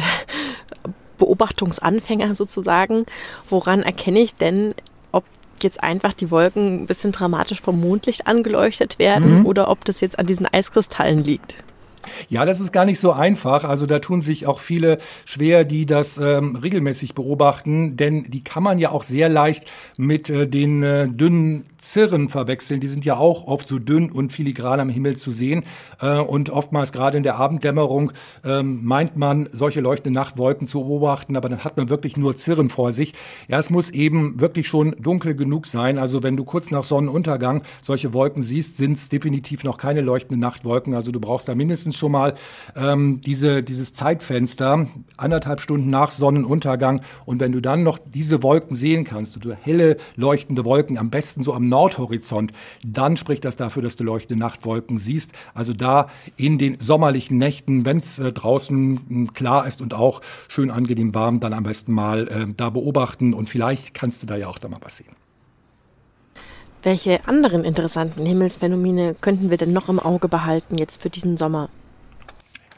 Beobachtungsanfänger 1.18 2.34
sozusagen. 2.34 3.06
Woran 3.50 3.84
erkenne 3.84 4.20
ich 4.20 4.36
denn, 4.36 4.74
ob 5.12 5.26
jetzt 5.62 5.84
einfach 5.84 6.14
die 6.14 6.32
Wolken 6.32 6.84
ein 6.84 6.86
bisschen 6.86 7.12
dramatisch 7.12 7.62
vom 7.62 7.80
Mondlicht 7.80 8.26
angeleuchtet 8.26 9.00
werden 9.00 9.40
mhm. 9.40 9.46
oder 9.46 9.70
ob 9.70 9.86
das 9.86 10.02
jetzt 10.02 10.18
an 10.18 10.26
diesen 10.26 10.46
Eiskristallen 10.46 11.24
liegt? 11.24 11.56
Ja, 12.30 12.46
das 12.46 12.60
ist 12.60 12.72
gar 12.72 12.86
nicht 12.86 13.00
so 13.00 13.12
einfach. 13.12 13.64
Also 13.64 13.86
da 13.86 14.00
tun 14.00 14.22
sich 14.22 14.48
auch 14.48 14.60
viele 14.60 14.98
schwer, 15.26 15.64
die 15.64 15.86
das 15.86 16.18
ähm, 16.18 16.56
regelmäßig 16.56 17.16
beobachten, 17.16 17.98
denn 17.98 18.26
die 18.30 18.44
kann 18.44 18.64
man 18.64 18.80
ja 18.80 18.92
auch 18.92 19.04
sehr 19.04 19.30
leicht 19.30 19.66
mit 19.98 20.30
äh, 20.30 20.48
den 20.48 20.84
äh, 20.84 21.08
dünnen 21.08 21.66
Zirren 21.78 22.30
verwechseln. 22.30 22.80
Die 22.80 22.88
sind 22.88 23.06
ja 23.06 23.18
auch 23.18 23.46
oft 23.48 23.68
so 23.68 23.78
dünn 23.78 24.12
und 24.12 24.32
filigran 24.32 24.80
am 24.80 24.90
Himmel 24.90 25.18
zu 25.18 25.32
sehen. 25.32 25.64
Äh, 26.02 26.20
und 26.20 26.50
oftmals 26.50 26.92
gerade 26.92 27.18
in 27.18 27.24
der 27.24 27.36
Abenddämmerung 27.36 28.12
ähm, 28.46 28.80
meint 28.84 29.18
man, 29.18 29.50
solche 29.52 29.82
leuchtenden 29.82 30.14
Nachtwolken 30.14 30.68
zu 30.68 30.84
beobachten, 30.84 31.36
aber 31.36 31.50
dann 31.50 31.64
hat 31.64 31.78
man 31.78 31.90
wirklich 31.90 32.18
nur 32.18 32.36
Zirren 32.36 32.70
vor 32.70 32.92
sich. 32.92 33.14
Ja, 33.48 33.60
es 33.60 33.70
muss 33.70 33.90
eben 33.90 34.40
wirklich 34.40 34.68
schon 34.68 34.96
dunkel 35.00 35.36
genug 35.36 35.66
sein. 35.66 35.98
Also 35.98 36.24
wenn 36.24 36.38
du 36.38 36.44
kurz 36.44 36.72
nach 36.72 36.84
Sonnenuntergang 36.84 37.64
solche 37.82 38.14
Wolken 38.14 38.42
siehst, 38.42 38.78
sind 38.78 38.94
es 38.94 39.10
definitiv 39.10 39.64
noch 39.64 39.78
keine 39.78 40.02
leuchtenden 40.02 40.40
Nachtwolken. 40.40 40.94
Also 40.94 41.12
du 41.12 41.20
brauchst 41.20 41.48
da 41.48 41.56
mindestens 41.56 41.93
schon 41.98 42.12
mal 42.12 42.34
ähm, 42.76 43.22
diese, 43.22 43.64
dieses 43.64 43.94
Zeitfenster, 43.94 44.88
anderthalb 45.18 45.62
Stunden 45.62 45.90
nach 45.90 46.12
Sonnenuntergang. 46.12 47.02
Und 47.26 47.40
wenn 47.40 47.52
du 47.52 47.62
dann 47.62 47.84
noch 47.84 47.98
diese 47.98 48.44
Wolken 48.44 48.76
sehen 48.76 49.04
kannst, 49.04 49.44
du 49.44 49.54
helle 49.54 49.98
leuchtende 50.16 50.66
Wolken, 50.66 50.98
am 50.98 51.10
besten 51.10 51.44
so 51.44 51.54
am 51.54 51.70
Nordhorizont, 51.70 52.54
dann 52.86 53.18
spricht 53.18 53.46
das 53.46 53.56
dafür, 53.56 53.82
dass 53.82 53.96
du 53.96 54.04
leuchtende 54.04 54.40
Nachtwolken 54.40 54.98
siehst. 54.98 55.34
Also 55.54 55.74
da 55.74 56.08
in 56.38 56.58
den 56.58 56.80
sommerlichen 56.80 57.38
Nächten, 57.38 57.86
wenn 57.86 57.98
es 57.98 58.20
äh, 58.20 58.32
draußen 58.32 59.00
hm, 59.08 59.34
klar 59.34 59.68
ist 59.68 59.82
und 59.82 59.94
auch 59.94 60.22
schön 60.48 60.72
angenehm 60.72 61.14
warm, 61.14 61.40
dann 61.40 61.54
am 61.54 61.64
besten 61.64 61.94
mal 61.94 62.28
äh, 62.28 62.54
da 62.56 62.70
beobachten 62.70 63.34
und 63.34 63.50
vielleicht 63.50 63.94
kannst 63.94 64.24
du 64.24 64.28
da 64.28 64.36
ja 64.36 64.48
auch 64.48 64.58
da 64.58 64.68
mal 64.68 64.80
was 64.82 64.98
sehen. 64.98 65.16
Welche 66.84 67.26
anderen 67.28 67.64
interessanten 67.64 68.26
Himmelsphänomene 68.26 69.16
könnten 69.20 69.50
wir 69.50 69.58
denn 69.58 69.72
noch 69.72 69.88
im 69.88 70.00
Auge 70.00 70.28
behalten 70.28 70.78
jetzt 70.78 71.02
für 71.02 71.10
diesen 71.10 71.38
Sommer? 71.38 71.70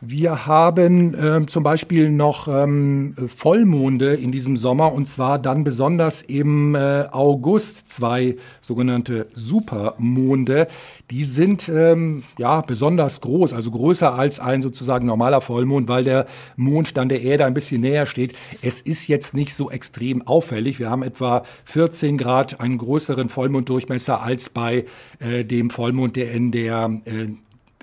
Wir 0.07 0.45
haben 0.45 1.15
äh, 1.15 1.45
zum 1.47 1.63
Beispiel 1.63 2.11
noch 2.11 2.47
ähm, 2.47 3.15
Vollmonde 3.35 4.13
in 4.13 4.31
diesem 4.31 4.55
Sommer 4.55 4.93
und 4.93 5.07
zwar 5.07 5.39
dann 5.39 5.63
besonders 5.63 6.21
im 6.21 6.75
äh, 6.75 7.05
August 7.11 7.89
zwei 7.89 8.35
sogenannte 8.61 9.25
Supermonde. 9.33 10.67
Die 11.09 11.23
sind 11.23 11.69
ähm, 11.69 12.21
ja 12.37 12.61
besonders 12.61 13.19
groß, 13.21 13.53
also 13.53 13.71
größer 13.71 14.13
als 14.13 14.39
ein 14.39 14.61
sozusagen 14.61 15.07
normaler 15.07 15.41
Vollmond, 15.41 15.87
weil 15.87 16.03
der 16.03 16.27
Mond 16.55 16.97
dann 16.97 17.09
der 17.09 17.21
Erde 17.21 17.45
ein 17.45 17.55
bisschen 17.55 17.81
näher 17.81 18.05
steht. 18.05 18.35
Es 18.61 18.81
ist 18.81 19.07
jetzt 19.07 19.33
nicht 19.33 19.55
so 19.55 19.71
extrem 19.71 20.27
auffällig. 20.27 20.77
Wir 20.77 20.91
haben 20.91 21.01
etwa 21.01 21.43
14 21.63 22.19
Grad 22.19 22.59
einen 22.59 22.77
größeren 22.77 23.29
Vollmonddurchmesser 23.29 24.21
als 24.21 24.49
bei 24.51 24.85
äh, 25.17 25.43
dem 25.45 25.71
Vollmond, 25.71 26.15
der 26.15 26.31
in 26.31 26.51
der 26.51 27.01
äh, 27.05 27.29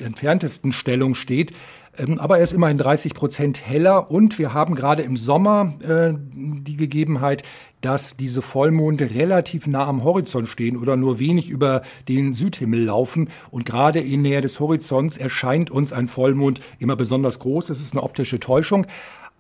entferntesten 0.00 0.72
Stellung 0.72 1.14
steht. 1.14 1.52
Ähm, 1.98 2.18
aber 2.18 2.38
er 2.38 2.42
ist 2.42 2.52
immerhin 2.52 2.78
30 2.78 3.14
Prozent 3.14 3.66
heller 3.66 4.10
und 4.10 4.38
wir 4.38 4.54
haben 4.54 4.74
gerade 4.74 5.02
im 5.02 5.16
Sommer 5.16 5.74
äh, 5.82 6.14
die 6.34 6.76
Gegebenheit, 6.76 7.42
dass 7.82 8.16
diese 8.16 8.42
Vollmonde 8.42 9.10
relativ 9.10 9.66
nah 9.66 9.86
am 9.86 10.04
Horizont 10.04 10.48
stehen 10.48 10.76
oder 10.76 10.96
nur 10.96 11.18
wenig 11.18 11.50
über 11.50 11.82
den 12.08 12.32
Südhimmel 12.32 12.84
laufen. 12.84 13.28
Und 13.50 13.66
gerade 13.66 13.98
in 13.98 14.22
Nähe 14.22 14.40
des 14.40 14.60
Horizonts 14.60 15.16
erscheint 15.16 15.70
uns 15.70 15.92
ein 15.92 16.06
Vollmond 16.06 16.60
immer 16.78 16.96
besonders 16.96 17.40
groß. 17.40 17.66
Das 17.66 17.80
ist 17.80 17.92
eine 17.92 18.02
optische 18.04 18.38
Täuschung 18.38 18.86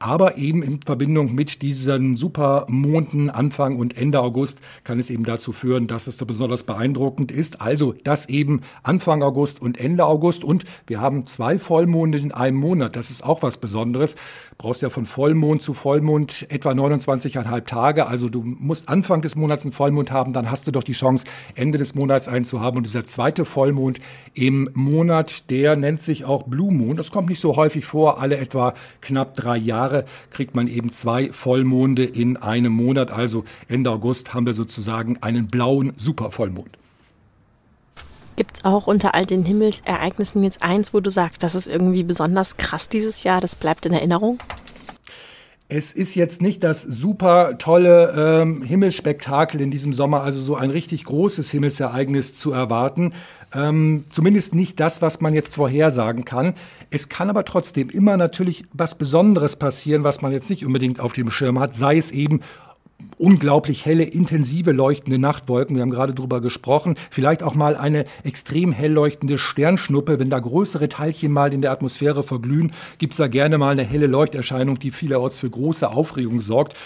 aber 0.02 0.36
eben 0.36 0.64
in 0.64 0.80
Verbindung 0.82 1.32
mit 1.32 1.62
diesen 1.62 2.16
Supermonden 2.16 3.30
Anfang 3.30 3.76
und 3.76 3.96
Ende 3.96 4.20
August 4.20 4.58
kann 4.82 4.98
es 4.98 5.10
eben 5.10 5.24
dazu 5.24 5.52
führen, 5.52 5.86
dass 5.86 6.08
es 6.08 6.18
so 6.18 6.26
besonders 6.26 6.64
beeindruckend 6.64 7.30
ist. 7.30 7.60
Also 7.60 7.94
das 8.02 8.28
eben 8.28 8.62
Anfang 8.82 9.22
August 9.22 9.62
und 9.62 9.78
Ende 9.78 10.04
August 10.04 10.42
und 10.42 10.64
wir 10.88 11.00
haben 11.00 11.26
zwei 11.26 11.56
Vollmonde 11.56 12.18
in 12.18 12.32
einem 12.32 12.56
Monat. 12.56 12.96
Das 12.96 13.10
ist 13.10 13.22
auch 13.22 13.42
was 13.42 13.58
Besonderes. 13.58 14.16
Du 14.16 14.56
brauchst 14.58 14.82
ja 14.82 14.90
von 14.90 15.06
Vollmond 15.06 15.62
zu 15.62 15.72
Vollmond 15.72 16.46
etwa 16.50 16.70
29,5 16.70 17.64
Tage. 17.64 18.06
Also 18.06 18.28
du 18.28 18.42
musst 18.42 18.88
Anfang 18.88 19.20
des 19.20 19.36
Monats 19.36 19.64
einen 19.64 19.72
Vollmond 19.72 20.10
haben, 20.10 20.32
dann 20.32 20.50
hast 20.50 20.66
du 20.66 20.72
doch 20.72 20.82
die 20.82 20.92
Chance, 20.92 21.26
Ende 21.54 21.78
des 21.78 21.94
Monats 21.94 22.26
einen 22.26 22.44
zu 22.44 22.60
haben. 22.60 22.76
Und 22.76 22.86
dieser 22.86 23.04
zweite 23.04 23.44
Vollmond 23.44 24.00
im 24.34 24.68
Monat, 24.74 25.48
der 25.50 25.76
nennt 25.76 26.02
sich 26.02 26.24
auch 26.24 26.42
Blue 26.42 26.72
Moon. 26.72 26.96
Das 26.96 27.12
kommt 27.12 27.28
nicht 27.28 27.40
so 27.40 27.54
häufig 27.54 27.84
vor, 27.84 28.20
alle 28.20 28.36
etwa 28.36 28.74
knapp 29.00 29.34
drei 29.34 29.56
Jahre 29.56 29.91
Jahre 29.92 30.04
kriegt 30.30 30.54
man 30.54 30.68
eben 30.68 30.90
zwei 30.90 31.30
Vollmonde 31.32 32.04
in 32.04 32.36
einem 32.36 32.72
Monat. 32.72 33.10
Also 33.10 33.44
Ende 33.68 33.90
August 33.90 34.34
haben 34.34 34.46
wir 34.46 34.54
sozusagen 34.54 35.18
einen 35.20 35.48
blauen 35.48 35.92
Supervollmond. 35.96 36.78
Gibt 38.36 38.58
es 38.58 38.64
auch 38.64 38.86
unter 38.86 39.14
all 39.14 39.26
den 39.26 39.44
Himmelsereignissen 39.44 40.42
jetzt 40.42 40.62
eins, 40.62 40.94
wo 40.94 41.00
du 41.00 41.10
sagst, 41.10 41.42
das 41.42 41.54
ist 41.54 41.66
irgendwie 41.66 42.02
besonders 42.02 42.56
krass 42.56 42.88
dieses 42.88 43.24
Jahr, 43.24 43.42
das 43.42 43.54
bleibt 43.56 43.84
in 43.84 43.92
Erinnerung? 43.92 44.38
Es 45.68 45.92
ist 45.92 46.14
jetzt 46.14 46.42
nicht 46.42 46.62
das 46.64 46.82
super 46.82 47.56
tolle 47.58 48.42
ähm, 48.42 48.62
Himmelsspektakel 48.62 49.60
in 49.60 49.70
diesem 49.70 49.92
Sommer, 49.92 50.22
also 50.22 50.40
so 50.40 50.54
ein 50.54 50.70
richtig 50.70 51.04
großes 51.04 51.50
Himmelsereignis 51.50 52.34
zu 52.34 52.52
erwarten. 52.52 53.14
Ähm, 53.54 54.04
zumindest 54.10 54.54
nicht 54.54 54.80
das, 54.80 55.02
was 55.02 55.20
man 55.20 55.34
jetzt 55.34 55.54
vorhersagen 55.54 56.24
kann. 56.24 56.54
Es 56.90 57.08
kann 57.08 57.30
aber 57.30 57.44
trotzdem 57.44 57.90
immer 57.90 58.16
natürlich 58.16 58.64
was 58.72 58.96
Besonderes 58.96 59.56
passieren, 59.56 60.04
was 60.04 60.22
man 60.22 60.32
jetzt 60.32 60.50
nicht 60.50 60.64
unbedingt 60.64 61.00
auf 61.00 61.12
dem 61.12 61.30
Schirm 61.30 61.58
hat, 61.58 61.74
sei 61.74 61.96
es 61.96 62.10
eben 62.10 62.40
unglaublich 63.18 63.84
helle, 63.84 64.04
intensive 64.04 64.72
leuchtende 64.72 65.18
Nachtwolken. 65.18 65.76
Wir 65.76 65.82
haben 65.82 65.90
gerade 65.90 66.14
darüber 66.14 66.40
gesprochen. 66.40 66.96
Vielleicht 67.10 67.42
auch 67.42 67.54
mal 67.54 67.76
eine 67.76 68.04
extrem 68.24 68.72
hell 68.72 68.92
leuchtende 68.92 69.38
Sternschnuppe. 69.38 70.18
Wenn 70.18 70.30
da 70.30 70.38
größere 70.38 70.88
Teilchen 70.88 71.32
mal 71.32 71.52
in 71.52 71.62
der 71.62 71.72
Atmosphäre 71.72 72.22
verglühen, 72.22 72.72
gibt 72.98 73.12
es 73.12 73.18
da 73.18 73.28
gerne 73.28 73.58
mal 73.58 73.70
eine 73.70 73.84
helle 73.84 74.06
Leuchterscheinung, 74.06 74.78
die 74.78 74.90
vielerorts 74.90 75.38
für 75.38 75.50
große 75.50 75.90
Aufregung 75.90 76.40
sorgt. 76.40 76.76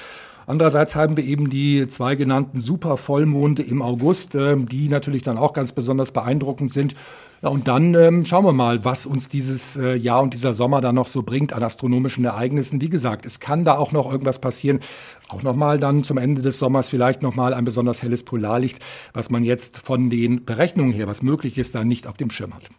Andererseits 0.47 0.95
haben 0.95 1.17
wir 1.17 1.25
eben 1.25 1.51
die 1.51 1.89
zwei 1.89 2.15
genannten 2.15 2.61
Supervollmonde 2.61 3.63
im 3.63 3.83
August, 3.83 4.37
ähm, 4.37 4.69
die 4.69 4.89
natürlich 4.89 5.23
dann 5.23 5.39
auch 5.39 5.53
ganz 5.53 5.73
besonders 5.73 6.13
beeindruckend 6.13 6.73
sind. 6.73 6.95
Ja, 7.43 7.49
und 7.49 7.69
dann 7.69 7.95
ähm, 7.95 8.25
schauen 8.25 8.45
wir 8.45 8.53
mal, 8.53 8.85
was 8.85 9.07
uns 9.07 9.29
dieses 9.29 9.77
äh, 9.77 9.95
Jahr 9.95 10.23
und 10.23 10.33
dieser 10.33 10.55
Sommer 10.55 10.81
dann 10.81 10.95
noch 10.95 11.09
so 11.09 11.23
bringt 11.23 11.53
an 11.53 11.63
astronomischen 11.63 12.25
Ereignissen. 12.25 12.81
Wie 12.81 12.89
gesagt, 12.89 13.27
es 13.27 13.41
kann 13.41 13.65
da 13.65 13.77
auch 13.77 13.93
noch 13.93 14.11
irgendwas 14.11 14.39
passieren. 14.39 14.81
Auch 15.29 15.43
nochmal 15.43 15.79
dann 15.79 16.05
zum 16.05 16.17
Ende 16.17 16.43
des 16.43 16.59
Sommers 16.61 16.89
vielleicht 16.89 17.23
nochmal 17.23 17.53
ein 17.53 17.65
besonders 17.65 18.03
helles 18.03 18.23
Polarlicht, 18.23 18.79
was 19.13 19.31
man 19.31 19.45
jetzt 19.45 19.79
von 19.79 20.11
den 20.11 20.45
Berechnungen 20.45 20.93
her, 20.93 21.09
was 21.09 21.23
möglich 21.23 21.59
ist, 21.59 21.75
da 21.75 21.85
nicht 21.85 22.07
auf 22.07 22.17
dem 22.17 22.31
Schirm 22.31 22.55
hat. 22.55 22.71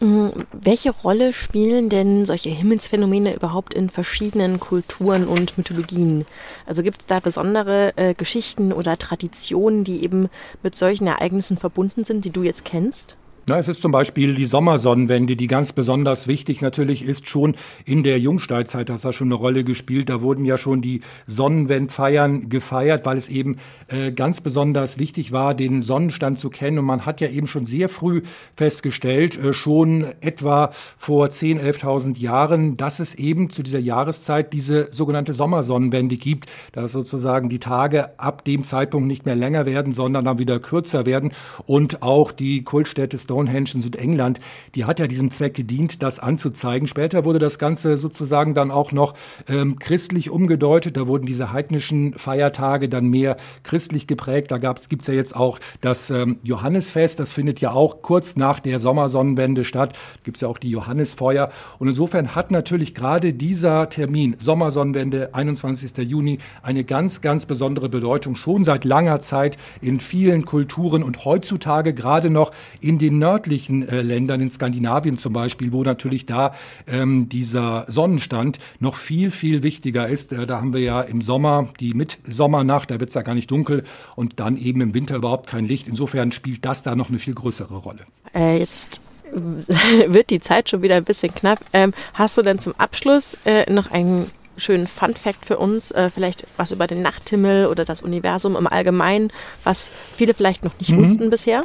Mm, 0.00 0.28
welche 0.52 0.90
Rolle 0.90 1.32
spielen 1.32 1.88
denn 1.88 2.26
solche 2.26 2.50
Himmelsphänomene 2.50 3.34
überhaupt 3.34 3.72
in 3.72 3.88
verschiedenen 3.88 4.60
Kulturen 4.60 5.26
und 5.26 5.56
Mythologien? 5.56 6.26
Also 6.66 6.82
gibt 6.82 7.00
es 7.00 7.06
da 7.06 7.18
besondere 7.18 7.96
äh, 7.96 8.14
Geschichten 8.14 8.72
oder 8.72 8.98
Traditionen, 8.98 9.84
die 9.84 10.02
eben 10.02 10.28
mit 10.62 10.74
solchen 10.76 11.06
Ereignissen 11.06 11.56
verbunden 11.56 12.04
sind, 12.04 12.24
die 12.26 12.30
du 12.30 12.42
jetzt 12.42 12.64
kennst? 12.64 13.16
Na, 13.48 13.60
es 13.60 13.68
ist 13.68 13.80
zum 13.80 13.92
Beispiel 13.92 14.34
die 14.34 14.44
Sommersonnenwende, 14.44 15.36
die 15.36 15.46
ganz 15.46 15.72
besonders 15.72 16.26
wichtig 16.26 16.62
natürlich 16.62 17.04
ist. 17.04 17.28
Schon 17.28 17.54
in 17.84 18.02
der 18.02 18.18
Jungsteinzeit 18.18 18.90
hat 18.90 19.04
das 19.04 19.14
schon 19.14 19.28
eine 19.28 19.36
Rolle 19.36 19.62
gespielt. 19.62 20.08
Da 20.08 20.20
wurden 20.20 20.44
ja 20.44 20.58
schon 20.58 20.80
die 20.80 21.02
Sonnenwendfeiern 21.26 22.48
gefeiert, 22.48 23.06
weil 23.06 23.16
es 23.16 23.28
eben 23.28 23.58
äh, 23.86 24.10
ganz 24.10 24.40
besonders 24.40 24.98
wichtig 24.98 25.30
war, 25.30 25.54
den 25.54 25.84
Sonnenstand 25.84 26.40
zu 26.40 26.50
kennen. 26.50 26.80
Und 26.80 26.86
man 26.86 27.06
hat 27.06 27.20
ja 27.20 27.28
eben 27.28 27.46
schon 27.46 27.66
sehr 27.66 27.88
früh 27.88 28.22
festgestellt, 28.56 29.38
äh, 29.38 29.52
schon 29.52 30.06
etwa 30.22 30.72
vor 30.98 31.28
10.000, 31.28 31.60
11.000 31.60 32.18
Jahren, 32.18 32.76
dass 32.76 32.98
es 32.98 33.14
eben 33.14 33.50
zu 33.50 33.62
dieser 33.62 33.78
Jahreszeit 33.78 34.52
diese 34.54 34.88
sogenannte 34.90 35.34
Sommersonnenwende 35.34 36.16
gibt, 36.16 36.46
dass 36.72 36.90
sozusagen 36.90 37.48
die 37.48 37.60
Tage 37.60 38.18
ab 38.18 38.44
dem 38.44 38.64
Zeitpunkt 38.64 39.06
nicht 39.06 39.24
mehr 39.24 39.36
länger 39.36 39.66
werden, 39.66 39.92
sondern 39.92 40.24
dann 40.24 40.40
wieder 40.40 40.58
kürzer 40.58 41.06
werden 41.06 41.30
und 41.66 42.02
auch 42.02 42.32
die 42.32 42.64
Kultstätte 42.64 43.18
Stonehenge 43.36 43.74
in 43.74 43.80
Südengland, 43.82 44.40
die 44.74 44.86
hat 44.86 44.98
ja 44.98 45.06
diesem 45.06 45.30
Zweck 45.30 45.52
gedient, 45.52 46.02
das 46.02 46.18
anzuzeigen. 46.18 46.88
Später 46.88 47.26
wurde 47.26 47.38
das 47.38 47.58
Ganze 47.58 47.98
sozusagen 47.98 48.54
dann 48.54 48.70
auch 48.70 48.92
noch 48.92 49.12
ähm, 49.46 49.78
christlich 49.78 50.30
umgedeutet. 50.30 50.96
Da 50.96 51.06
wurden 51.06 51.26
diese 51.26 51.52
heidnischen 51.52 52.14
Feiertage 52.14 52.88
dann 52.88 53.08
mehr 53.08 53.36
christlich 53.62 54.06
geprägt. 54.06 54.50
Da 54.50 54.56
gibt 54.56 55.02
es 55.02 55.06
ja 55.06 55.14
jetzt 55.14 55.36
auch 55.36 55.58
das 55.82 56.08
ähm, 56.08 56.38
Johannesfest. 56.44 57.20
Das 57.20 57.30
findet 57.30 57.60
ja 57.60 57.72
auch 57.72 58.00
kurz 58.00 58.36
nach 58.36 58.58
der 58.58 58.78
Sommersonnenwende 58.78 59.64
statt. 59.64 59.92
Da 59.92 60.20
gibt 60.24 60.38
es 60.38 60.40
ja 60.40 60.48
auch 60.48 60.58
die 60.58 60.70
Johannesfeuer. 60.70 61.50
Und 61.78 61.88
insofern 61.88 62.34
hat 62.34 62.50
natürlich 62.50 62.94
gerade 62.94 63.34
dieser 63.34 63.90
Termin, 63.90 64.36
Sommersonnenwende, 64.38 65.34
21. 65.34 65.98
Juni, 66.08 66.38
eine 66.62 66.84
ganz, 66.84 67.20
ganz 67.20 67.44
besondere 67.44 67.90
Bedeutung. 67.90 68.34
Schon 68.34 68.64
seit 68.64 68.84
langer 68.84 69.20
Zeit 69.20 69.58
in 69.82 70.00
vielen 70.00 70.46
Kulturen 70.46 71.02
und 71.02 71.26
heutzutage 71.26 71.92
gerade 71.92 72.30
noch 72.30 72.52
in 72.80 72.98
den 72.98 73.18
nördlichen 73.26 73.88
äh, 73.88 74.02
Ländern, 74.02 74.40
in 74.40 74.50
Skandinavien 74.50 75.18
zum 75.18 75.32
Beispiel, 75.32 75.72
wo 75.72 75.82
natürlich 75.82 76.26
da 76.26 76.54
ähm, 76.86 77.28
dieser 77.28 77.84
Sonnenstand 77.88 78.58
noch 78.78 78.94
viel, 78.94 79.32
viel 79.32 79.64
wichtiger 79.64 80.08
ist. 80.08 80.32
Äh, 80.32 80.46
da 80.46 80.60
haben 80.60 80.72
wir 80.72 80.80
ja 80.80 81.00
im 81.00 81.20
Sommer 81.20 81.68
die 81.80 81.92
Mitsommernacht, 81.94 82.90
da 82.90 83.00
wird 83.00 83.10
es 83.10 83.14
ja 83.14 83.22
gar 83.22 83.34
nicht 83.34 83.50
dunkel 83.50 83.82
und 84.14 84.38
dann 84.38 84.56
eben 84.56 84.80
im 84.80 84.94
Winter 84.94 85.16
überhaupt 85.16 85.48
kein 85.48 85.66
Licht. 85.66 85.88
Insofern 85.88 86.30
spielt 86.30 86.64
das 86.64 86.84
da 86.84 86.94
noch 86.94 87.08
eine 87.08 87.18
viel 87.18 87.34
größere 87.34 87.74
Rolle. 87.74 88.00
Äh, 88.32 88.60
jetzt 88.60 89.00
wird 89.32 90.30
die 90.30 90.40
Zeit 90.40 90.70
schon 90.70 90.82
wieder 90.82 90.94
ein 90.94 91.04
bisschen 91.04 91.34
knapp. 91.34 91.58
Ähm, 91.72 91.92
hast 92.14 92.38
du 92.38 92.42
denn 92.42 92.60
zum 92.60 92.74
Abschluss 92.78 93.36
äh, 93.44 93.70
noch 93.72 93.90
einen 93.90 94.30
schönen 94.56 94.86
Fun 94.86 95.14
Fact 95.14 95.46
für 95.46 95.58
uns, 95.58 95.90
äh, 95.90 96.10
vielleicht 96.10 96.46
was 96.56 96.70
über 96.70 96.86
den 96.86 97.02
Nachthimmel 97.02 97.66
oder 97.66 97.84
das 97.84 98.02
Universum 98.02 98.54
im 98.54 98.68
Allgemeinen, 98.68 99.32
was 99.64 99.90
viele 100.16 100.32
vielleicht 100.32 100.64
noch 100.64 100.78
nicht 100.78 100.90
mhm. 100.90 100.98
wussten 100.98 101.28
bisher? 101.28 101.62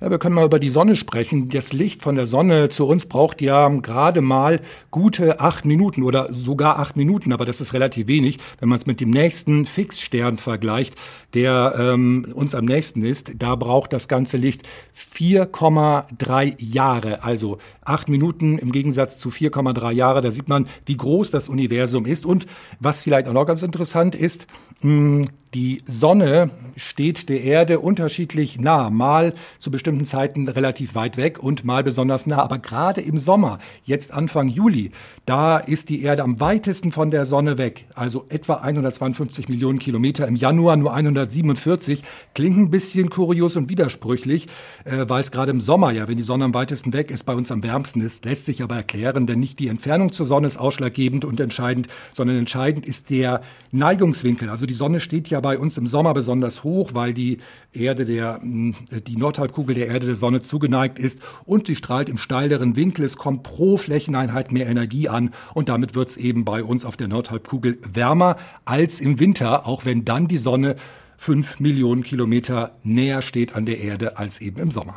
Ja, 0.00 0.10
wir 0.10 0.18
können 0.18 0.34
mal 0.34 0.46
über 0.46 0.58
die 0.58 0.70
Sonne 0.70 0.96
sprechen. 0.96 1.48
Das 1.48 1.72
Licht 1.72 2.02
von 2.02 2.16
der 2.16 2.26
Sonne 2.26 2.70
zu 2.70 2.86
uns 2.86 3.06
braucht 3.06 3.40
ja 3.40 3.68
gerade 3.68 4.20
mal 4.20 4.60
gute 4.90 5.40
acht 5.40 5.64
Minuten 5.64 6.02
oder 6.02 6.32
sogar 6.32 6.78
acht 6.78 6.96
Minuten, 6.96 7.32
aber 7.32 7.44
das 7.44 7.60
ist 7.60 7.72
relativ 7.72 8.08
wenig, 8.08 8.38
wenn 8.58 8.68
man 8.68 8.78
es 8.78 8.86
mit 8.86 9.00
dem 9.00 9.10
nächsten 9.10 9.64
Fixstern 9.64 10.38
vergleicht, 10.38 10.96
der 11.34 11.74
ähm, 11.78 12.26
uns 12.34 12.54
am 12.54 12.64
nächsten 12.64 13.04
ist. 13.04 13.32
Da 13.38 13.54
braucht 13.54 13.92
das 13.92 14.08
ganze 14.08 14.36
Licht 14.36 14.62
4,3 14.96 16.54
Jahre, 16.58 17.22
also 17.22 17.58
acht 17.84 18.08
Minuten 18.08 18.58
im 18.58 18.72
Gegensatz 18.72 19.18
zu 19.18 19.28
4,3 19.28 19.92
Jahre. 19.92 20.20
Da 20.20 20.30
sieht 20.30 20.48
man, 20.48 20.66
wie 20.86 20.96
groß 20.96 21.30
das 21.30 21.48
Universum 21.48 22.06
ist. 22.06 22.26
Und 22.26 22.46
was 22.80 23.02
vielleicht 23.02 23.28
auch 23.28 23.32
noch 23.32 23.46
ganz 23.46 23.62
interessant 23.62 24.14
ist, 24.14 24.46
mh, 24.82 25.26
die 25.54 25.82
Sonne 25.84 26.50
steht 26.76 27.28
der 27.28 27.42
Erde 27.42 27.80
unterschiedlich 27.80 28.60
nah, 28.60 28.88
mal 28.88 29.34
zu 29.60 29.70
bestimmten 29.70 30.04
Zeiten 30.04 30.48
relativ 30.48 30.94
weit 30.94 31.16
weg 31.16 31.38
und 31.38 31.64
mal 31.64 31.84
besonders 31.84 32.26
nah. 32.26 32.38
Aber 32.38 32.58
gerade 32.58 33.00
im 33.00 33.18
Sommer, 33.18 33.58
jetzt 33.84 34.12
Anfang 34.12 34.48
Juli, 34.48 34.90
da 35.26 35.58
ist 35.58 35.90
die 35.90 36.02
Erde 36.02 36.22
am 36.22 36.40
weitesten 36.40 36.90
von 36.90 37.10
der 37.10 37.24
Sonne 37.26 37.58
weg, 37.58 37.86
also 37.94 38.24
etwa 38.30 38.54
152 38.54 39.48
Millionen 39.48 39.78
Kilometer. 39.78 40.26
Im 40.26 40.34
Januar 40.34 40.76
nur 40.76 40.94
147. 40.94 42.02
Klingt 42.34 42.58
ein 42.58 42.70
bisschen 42.70 43.10
kurios 43.10 43.56
und 43.56 43.68
widersprüchlich, 43.68 44.48
äh, 44.84 45.04
weil 45.08 45.20
es 45.20 45.30
gerade 45.30 45.50
im 45.50 45.60
Sommer 45.60 45.92
ja, 45.92 46.08
wenn 46.08 46.16
die 46.16 46.22
Sonne 46.22 46.46
am 46.46 46.54
weitesten 46.54 46.92
weg 46.92 47.10
ist, 47.10 47.24
bei 47.24 47.34
uns 47.34 47.50
am 47.50 47.62
wärmsten 47.62 48.00
ist. 48.00 48.24
Lässt 48.24 48.46
sich 48.46 48.62
aber 48.62 48.76
erklären, 48.76 49.26
denn 49.26 49.40
nicht 49.40 49.58
die 49.58 49.68
Entfernung 49.68 50.12
zur 50.12 50.26
Sonne 50.26 50.46
ist 50.46 50.56
ausschlaggebend 50.56 51.24
und 51.24 51.38
entscheidend, 51.38 51.88
sondern 52.14 52.38
entscheidend 52.38 52.86
ist 52.86 53.10
der 53.10 53.42
Neigungswinkel. 53.72 54.48
Also 54.48 54.64
die 54.64 54.74
Sonne 54.74 55.00
steht 55.00 55.28
ja 55.28 55.40
bei 55.40 55.58
uns 55.58 55.76
im 55.76 55.86
Sommer 55.86 56.14
besonders 56.14 56.64
hoch, 56.64 56.90
weil 56.94 57.12
die 57.12 57.38
Erde 57.72 58.06
der, 58.06 58.40
hm, 58.40 58.74
die 59.06 59.16
Nordhalbkugel 59.50 59.74
der 59.74 59.88
Erde 59.88 60.06
der 60.06 60.14
Sonne 60.14 60.42
zugeneigt 60.42 60.98
ist 60.98 61.20
und 61.44 61.66
sie 61.66 61.76
strahlt 61.76 62.08
im 62.08 62.18
steileren 62.18 62.76
Winkel. 62.76 63.04
Es 63.04 63.16
kommt 63.16 63.42
pro 63.42 63.76
Flächeneinheit 63.76 64.52
mehr 64.52 64.66
Energie 64.66 65.08
an 65.08 65.32
und 65.54 65.68
damit 65.68 65.94
wird 65.94 66.08
es 66.08 66.16
eben 66.16 66.44
bei 66.44 66.62
uns 66.62 66.84
auf 66.84 66.96
der 66.96 67.08
Nordhalbkugel 67.08 67.78
wärmer 67.92 68.36
als 68.64 69.00
im 69.00 69.18
Winter, 69.18 69.66
auch 69.66 69.84
wenn 69.84 70.04
dann 70.04 70.28
die 70.28 70.38
Sonne 70.38 70.76
fünf 71.16 71.60
Millionen 71.60 72.02
Kilometer 72.02 72.72
näher 72.82 73.22
steht 73.22 73.54
an 73.54 73.66
der 73.66 73.80
Erde 73.80 74.16
als 74.16 74.40
eben 74.40 74.60
im 74.60 74.70
Sommer. 74.70 74.96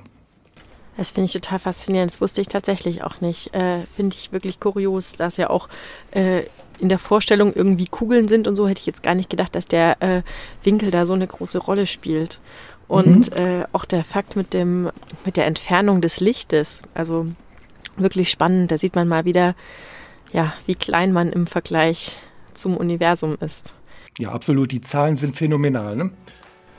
Das 0.95 1.09
finde 1.11 1.25
ich 1.25 1.33
total 1.33 1.57
faszinierend. 1.57 2.11
Das 2.11 2.21
wusste 2.21 2.41
ich 2.41 2.47
tatsächlich 2.47 3.03
auch 3.03 3.19
nicht. 3.19 3.53
Äh, 3.55 3.81
finde 3.95 4.15
ich 4.15 4.31
wirklich 4.31 4.59
kurios, 4.59 5.13
dass 5.13 5.37
ja 5.37 5.49
auch 5.49 5.67
äh, 6.11 6.43
in 6.79 6.89
der 6.89 6.99
Vorstellung 6.99 7.53
irgendwie 7.53 7.87
Kugeln 7.87 8.27
sind 8.27 8.47
und 8.47 8.55
so, 8.55 8.67
hätte 8.67 8.81
ich 8.81 8.85
jetzt 8.85 9.03
gar 9.03 9.15
nicht 9.15 9.29
gedacht, 9.29 9.55
dass 9.55 9.67
der 9.67 10.01
äh, 10.01 10.21
Winkel 10.63 10.91
da 10.91 11.05
so 11.05 11.13
eine 11.13 11.27
große 11.27 11.57
Rolle 11.57 11.87
spielt. 11.87 12.39
Und 12.87 13.31
mhm. 13.31 13.45
äh, 13.45 13.65
auch 13.71 13.85
der 13.85 14.03
Fakt 14.03 14.35
mit 14.35 14.53
dem, 14.53 14.91
mit 15.25 15.37
der 15.37 15.45
Entfernung 15.45 16.01
des 16.01 16.19
Lichtes, 16.19 16.81
also 16.93 17.27
wirklich 17.97 18.29
spannend. 18.29 18.71
Da 18.71 18.77
sieht 18.77 18.95
man 18.95 19.07
mal 19.07 19.25
wieder, 19.25 19.55
ja, 20.31 20.53
wie 20.65 20.75
klein 20.75 21.13
man 21.13 21.31
im 21.31 21.47
Vergleich 21.47 22.15
zum 22.53 22.77
Universum 22.77 23.37
ist. 23.39 23.73
Ja, 24.19 24.31
absolut. 24.31 24.71
Die 24.71 24.81
Zahlen 24.81 25.15
sind 25.15 25.35
phänomenal, 25.35 25.95
ne? 25.95 26.11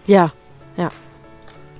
Ja, 0.07 0.33
ja. 0.77 0.91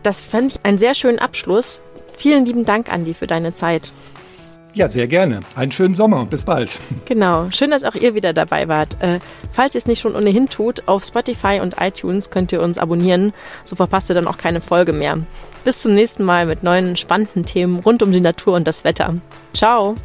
Das 0.03 0.21
fand 0.21 0.53
ich 0.53 0.65
einen 0.65 0.79
sehr 0.79 0.95
schönen 0.95 1.19
Abschluss. 1.19 1.83
Vielen 2.17 2.45
lieben 2.45 2.65
Dank, 2.65 2.93
Andi, 2.93 3.15
für 3.15 3.27
deine 3.27 3.55
Zeit. 3.55 3.95
Ja, 4.75 4.89
sehr 4.89 5.07
gerne. 5.07 5.41
Einen 5.55 5.71
schönen 5.71 5.95
Sommer 5.95 6.21
und 6.21 6.31
bis 6.31 6.45
bald. 6.45 6.79
Genau. 7.05 7.49
Schön, 7.51 7.71
dass 7.71 7.85
auch 7.85 7.95
ihr 7.95 8.15
wieder 8.15 8.33
dabei 8.33 8.67
wart. 8.67 9.01
Äh, 9.01 9.21
falls 9.53 9.75
ihr 9.75 9.79
es 9.79 9.87
nicht 9.87 10.01
schon 10.01 10.17
ohnehin 10.17 10.49
tut, 10.49 10.89
auf 10.89 11.05
Spotify 11.05 11.61
und 11.63 11.77
iTunes 11.81 12.31
könnt 12.31 12.51
ihr 12.51 12.61
uns 12.61 12.79
abonnieren. 12.79 13.33
So 13.65 13.77
verpasst 13.77 14.11
ihr 14.11 14.15
dann 14.15 14.27
auch 14.27 14.39
keine 14.39 14.61
Folge 14.61 14.93
mehr. 14.93 15.19
Bis 15.65 15.81
zum 15.81 15.95
nächsten 15.95 16.25
Mal 16.25 16.47
mit 16.47 16.63
neuen 16.63 16.97
spannenden 16.97 17.45
Themen 17.45 17.79
rund 17.79 18.03
um 18.03 18.11
die 18.11 18.21
Natur 18.21 18.55
und 18.55 18.67
das 18.67 18.83
Wetter. 18.85 19.15
Ciao. 19.55 19.97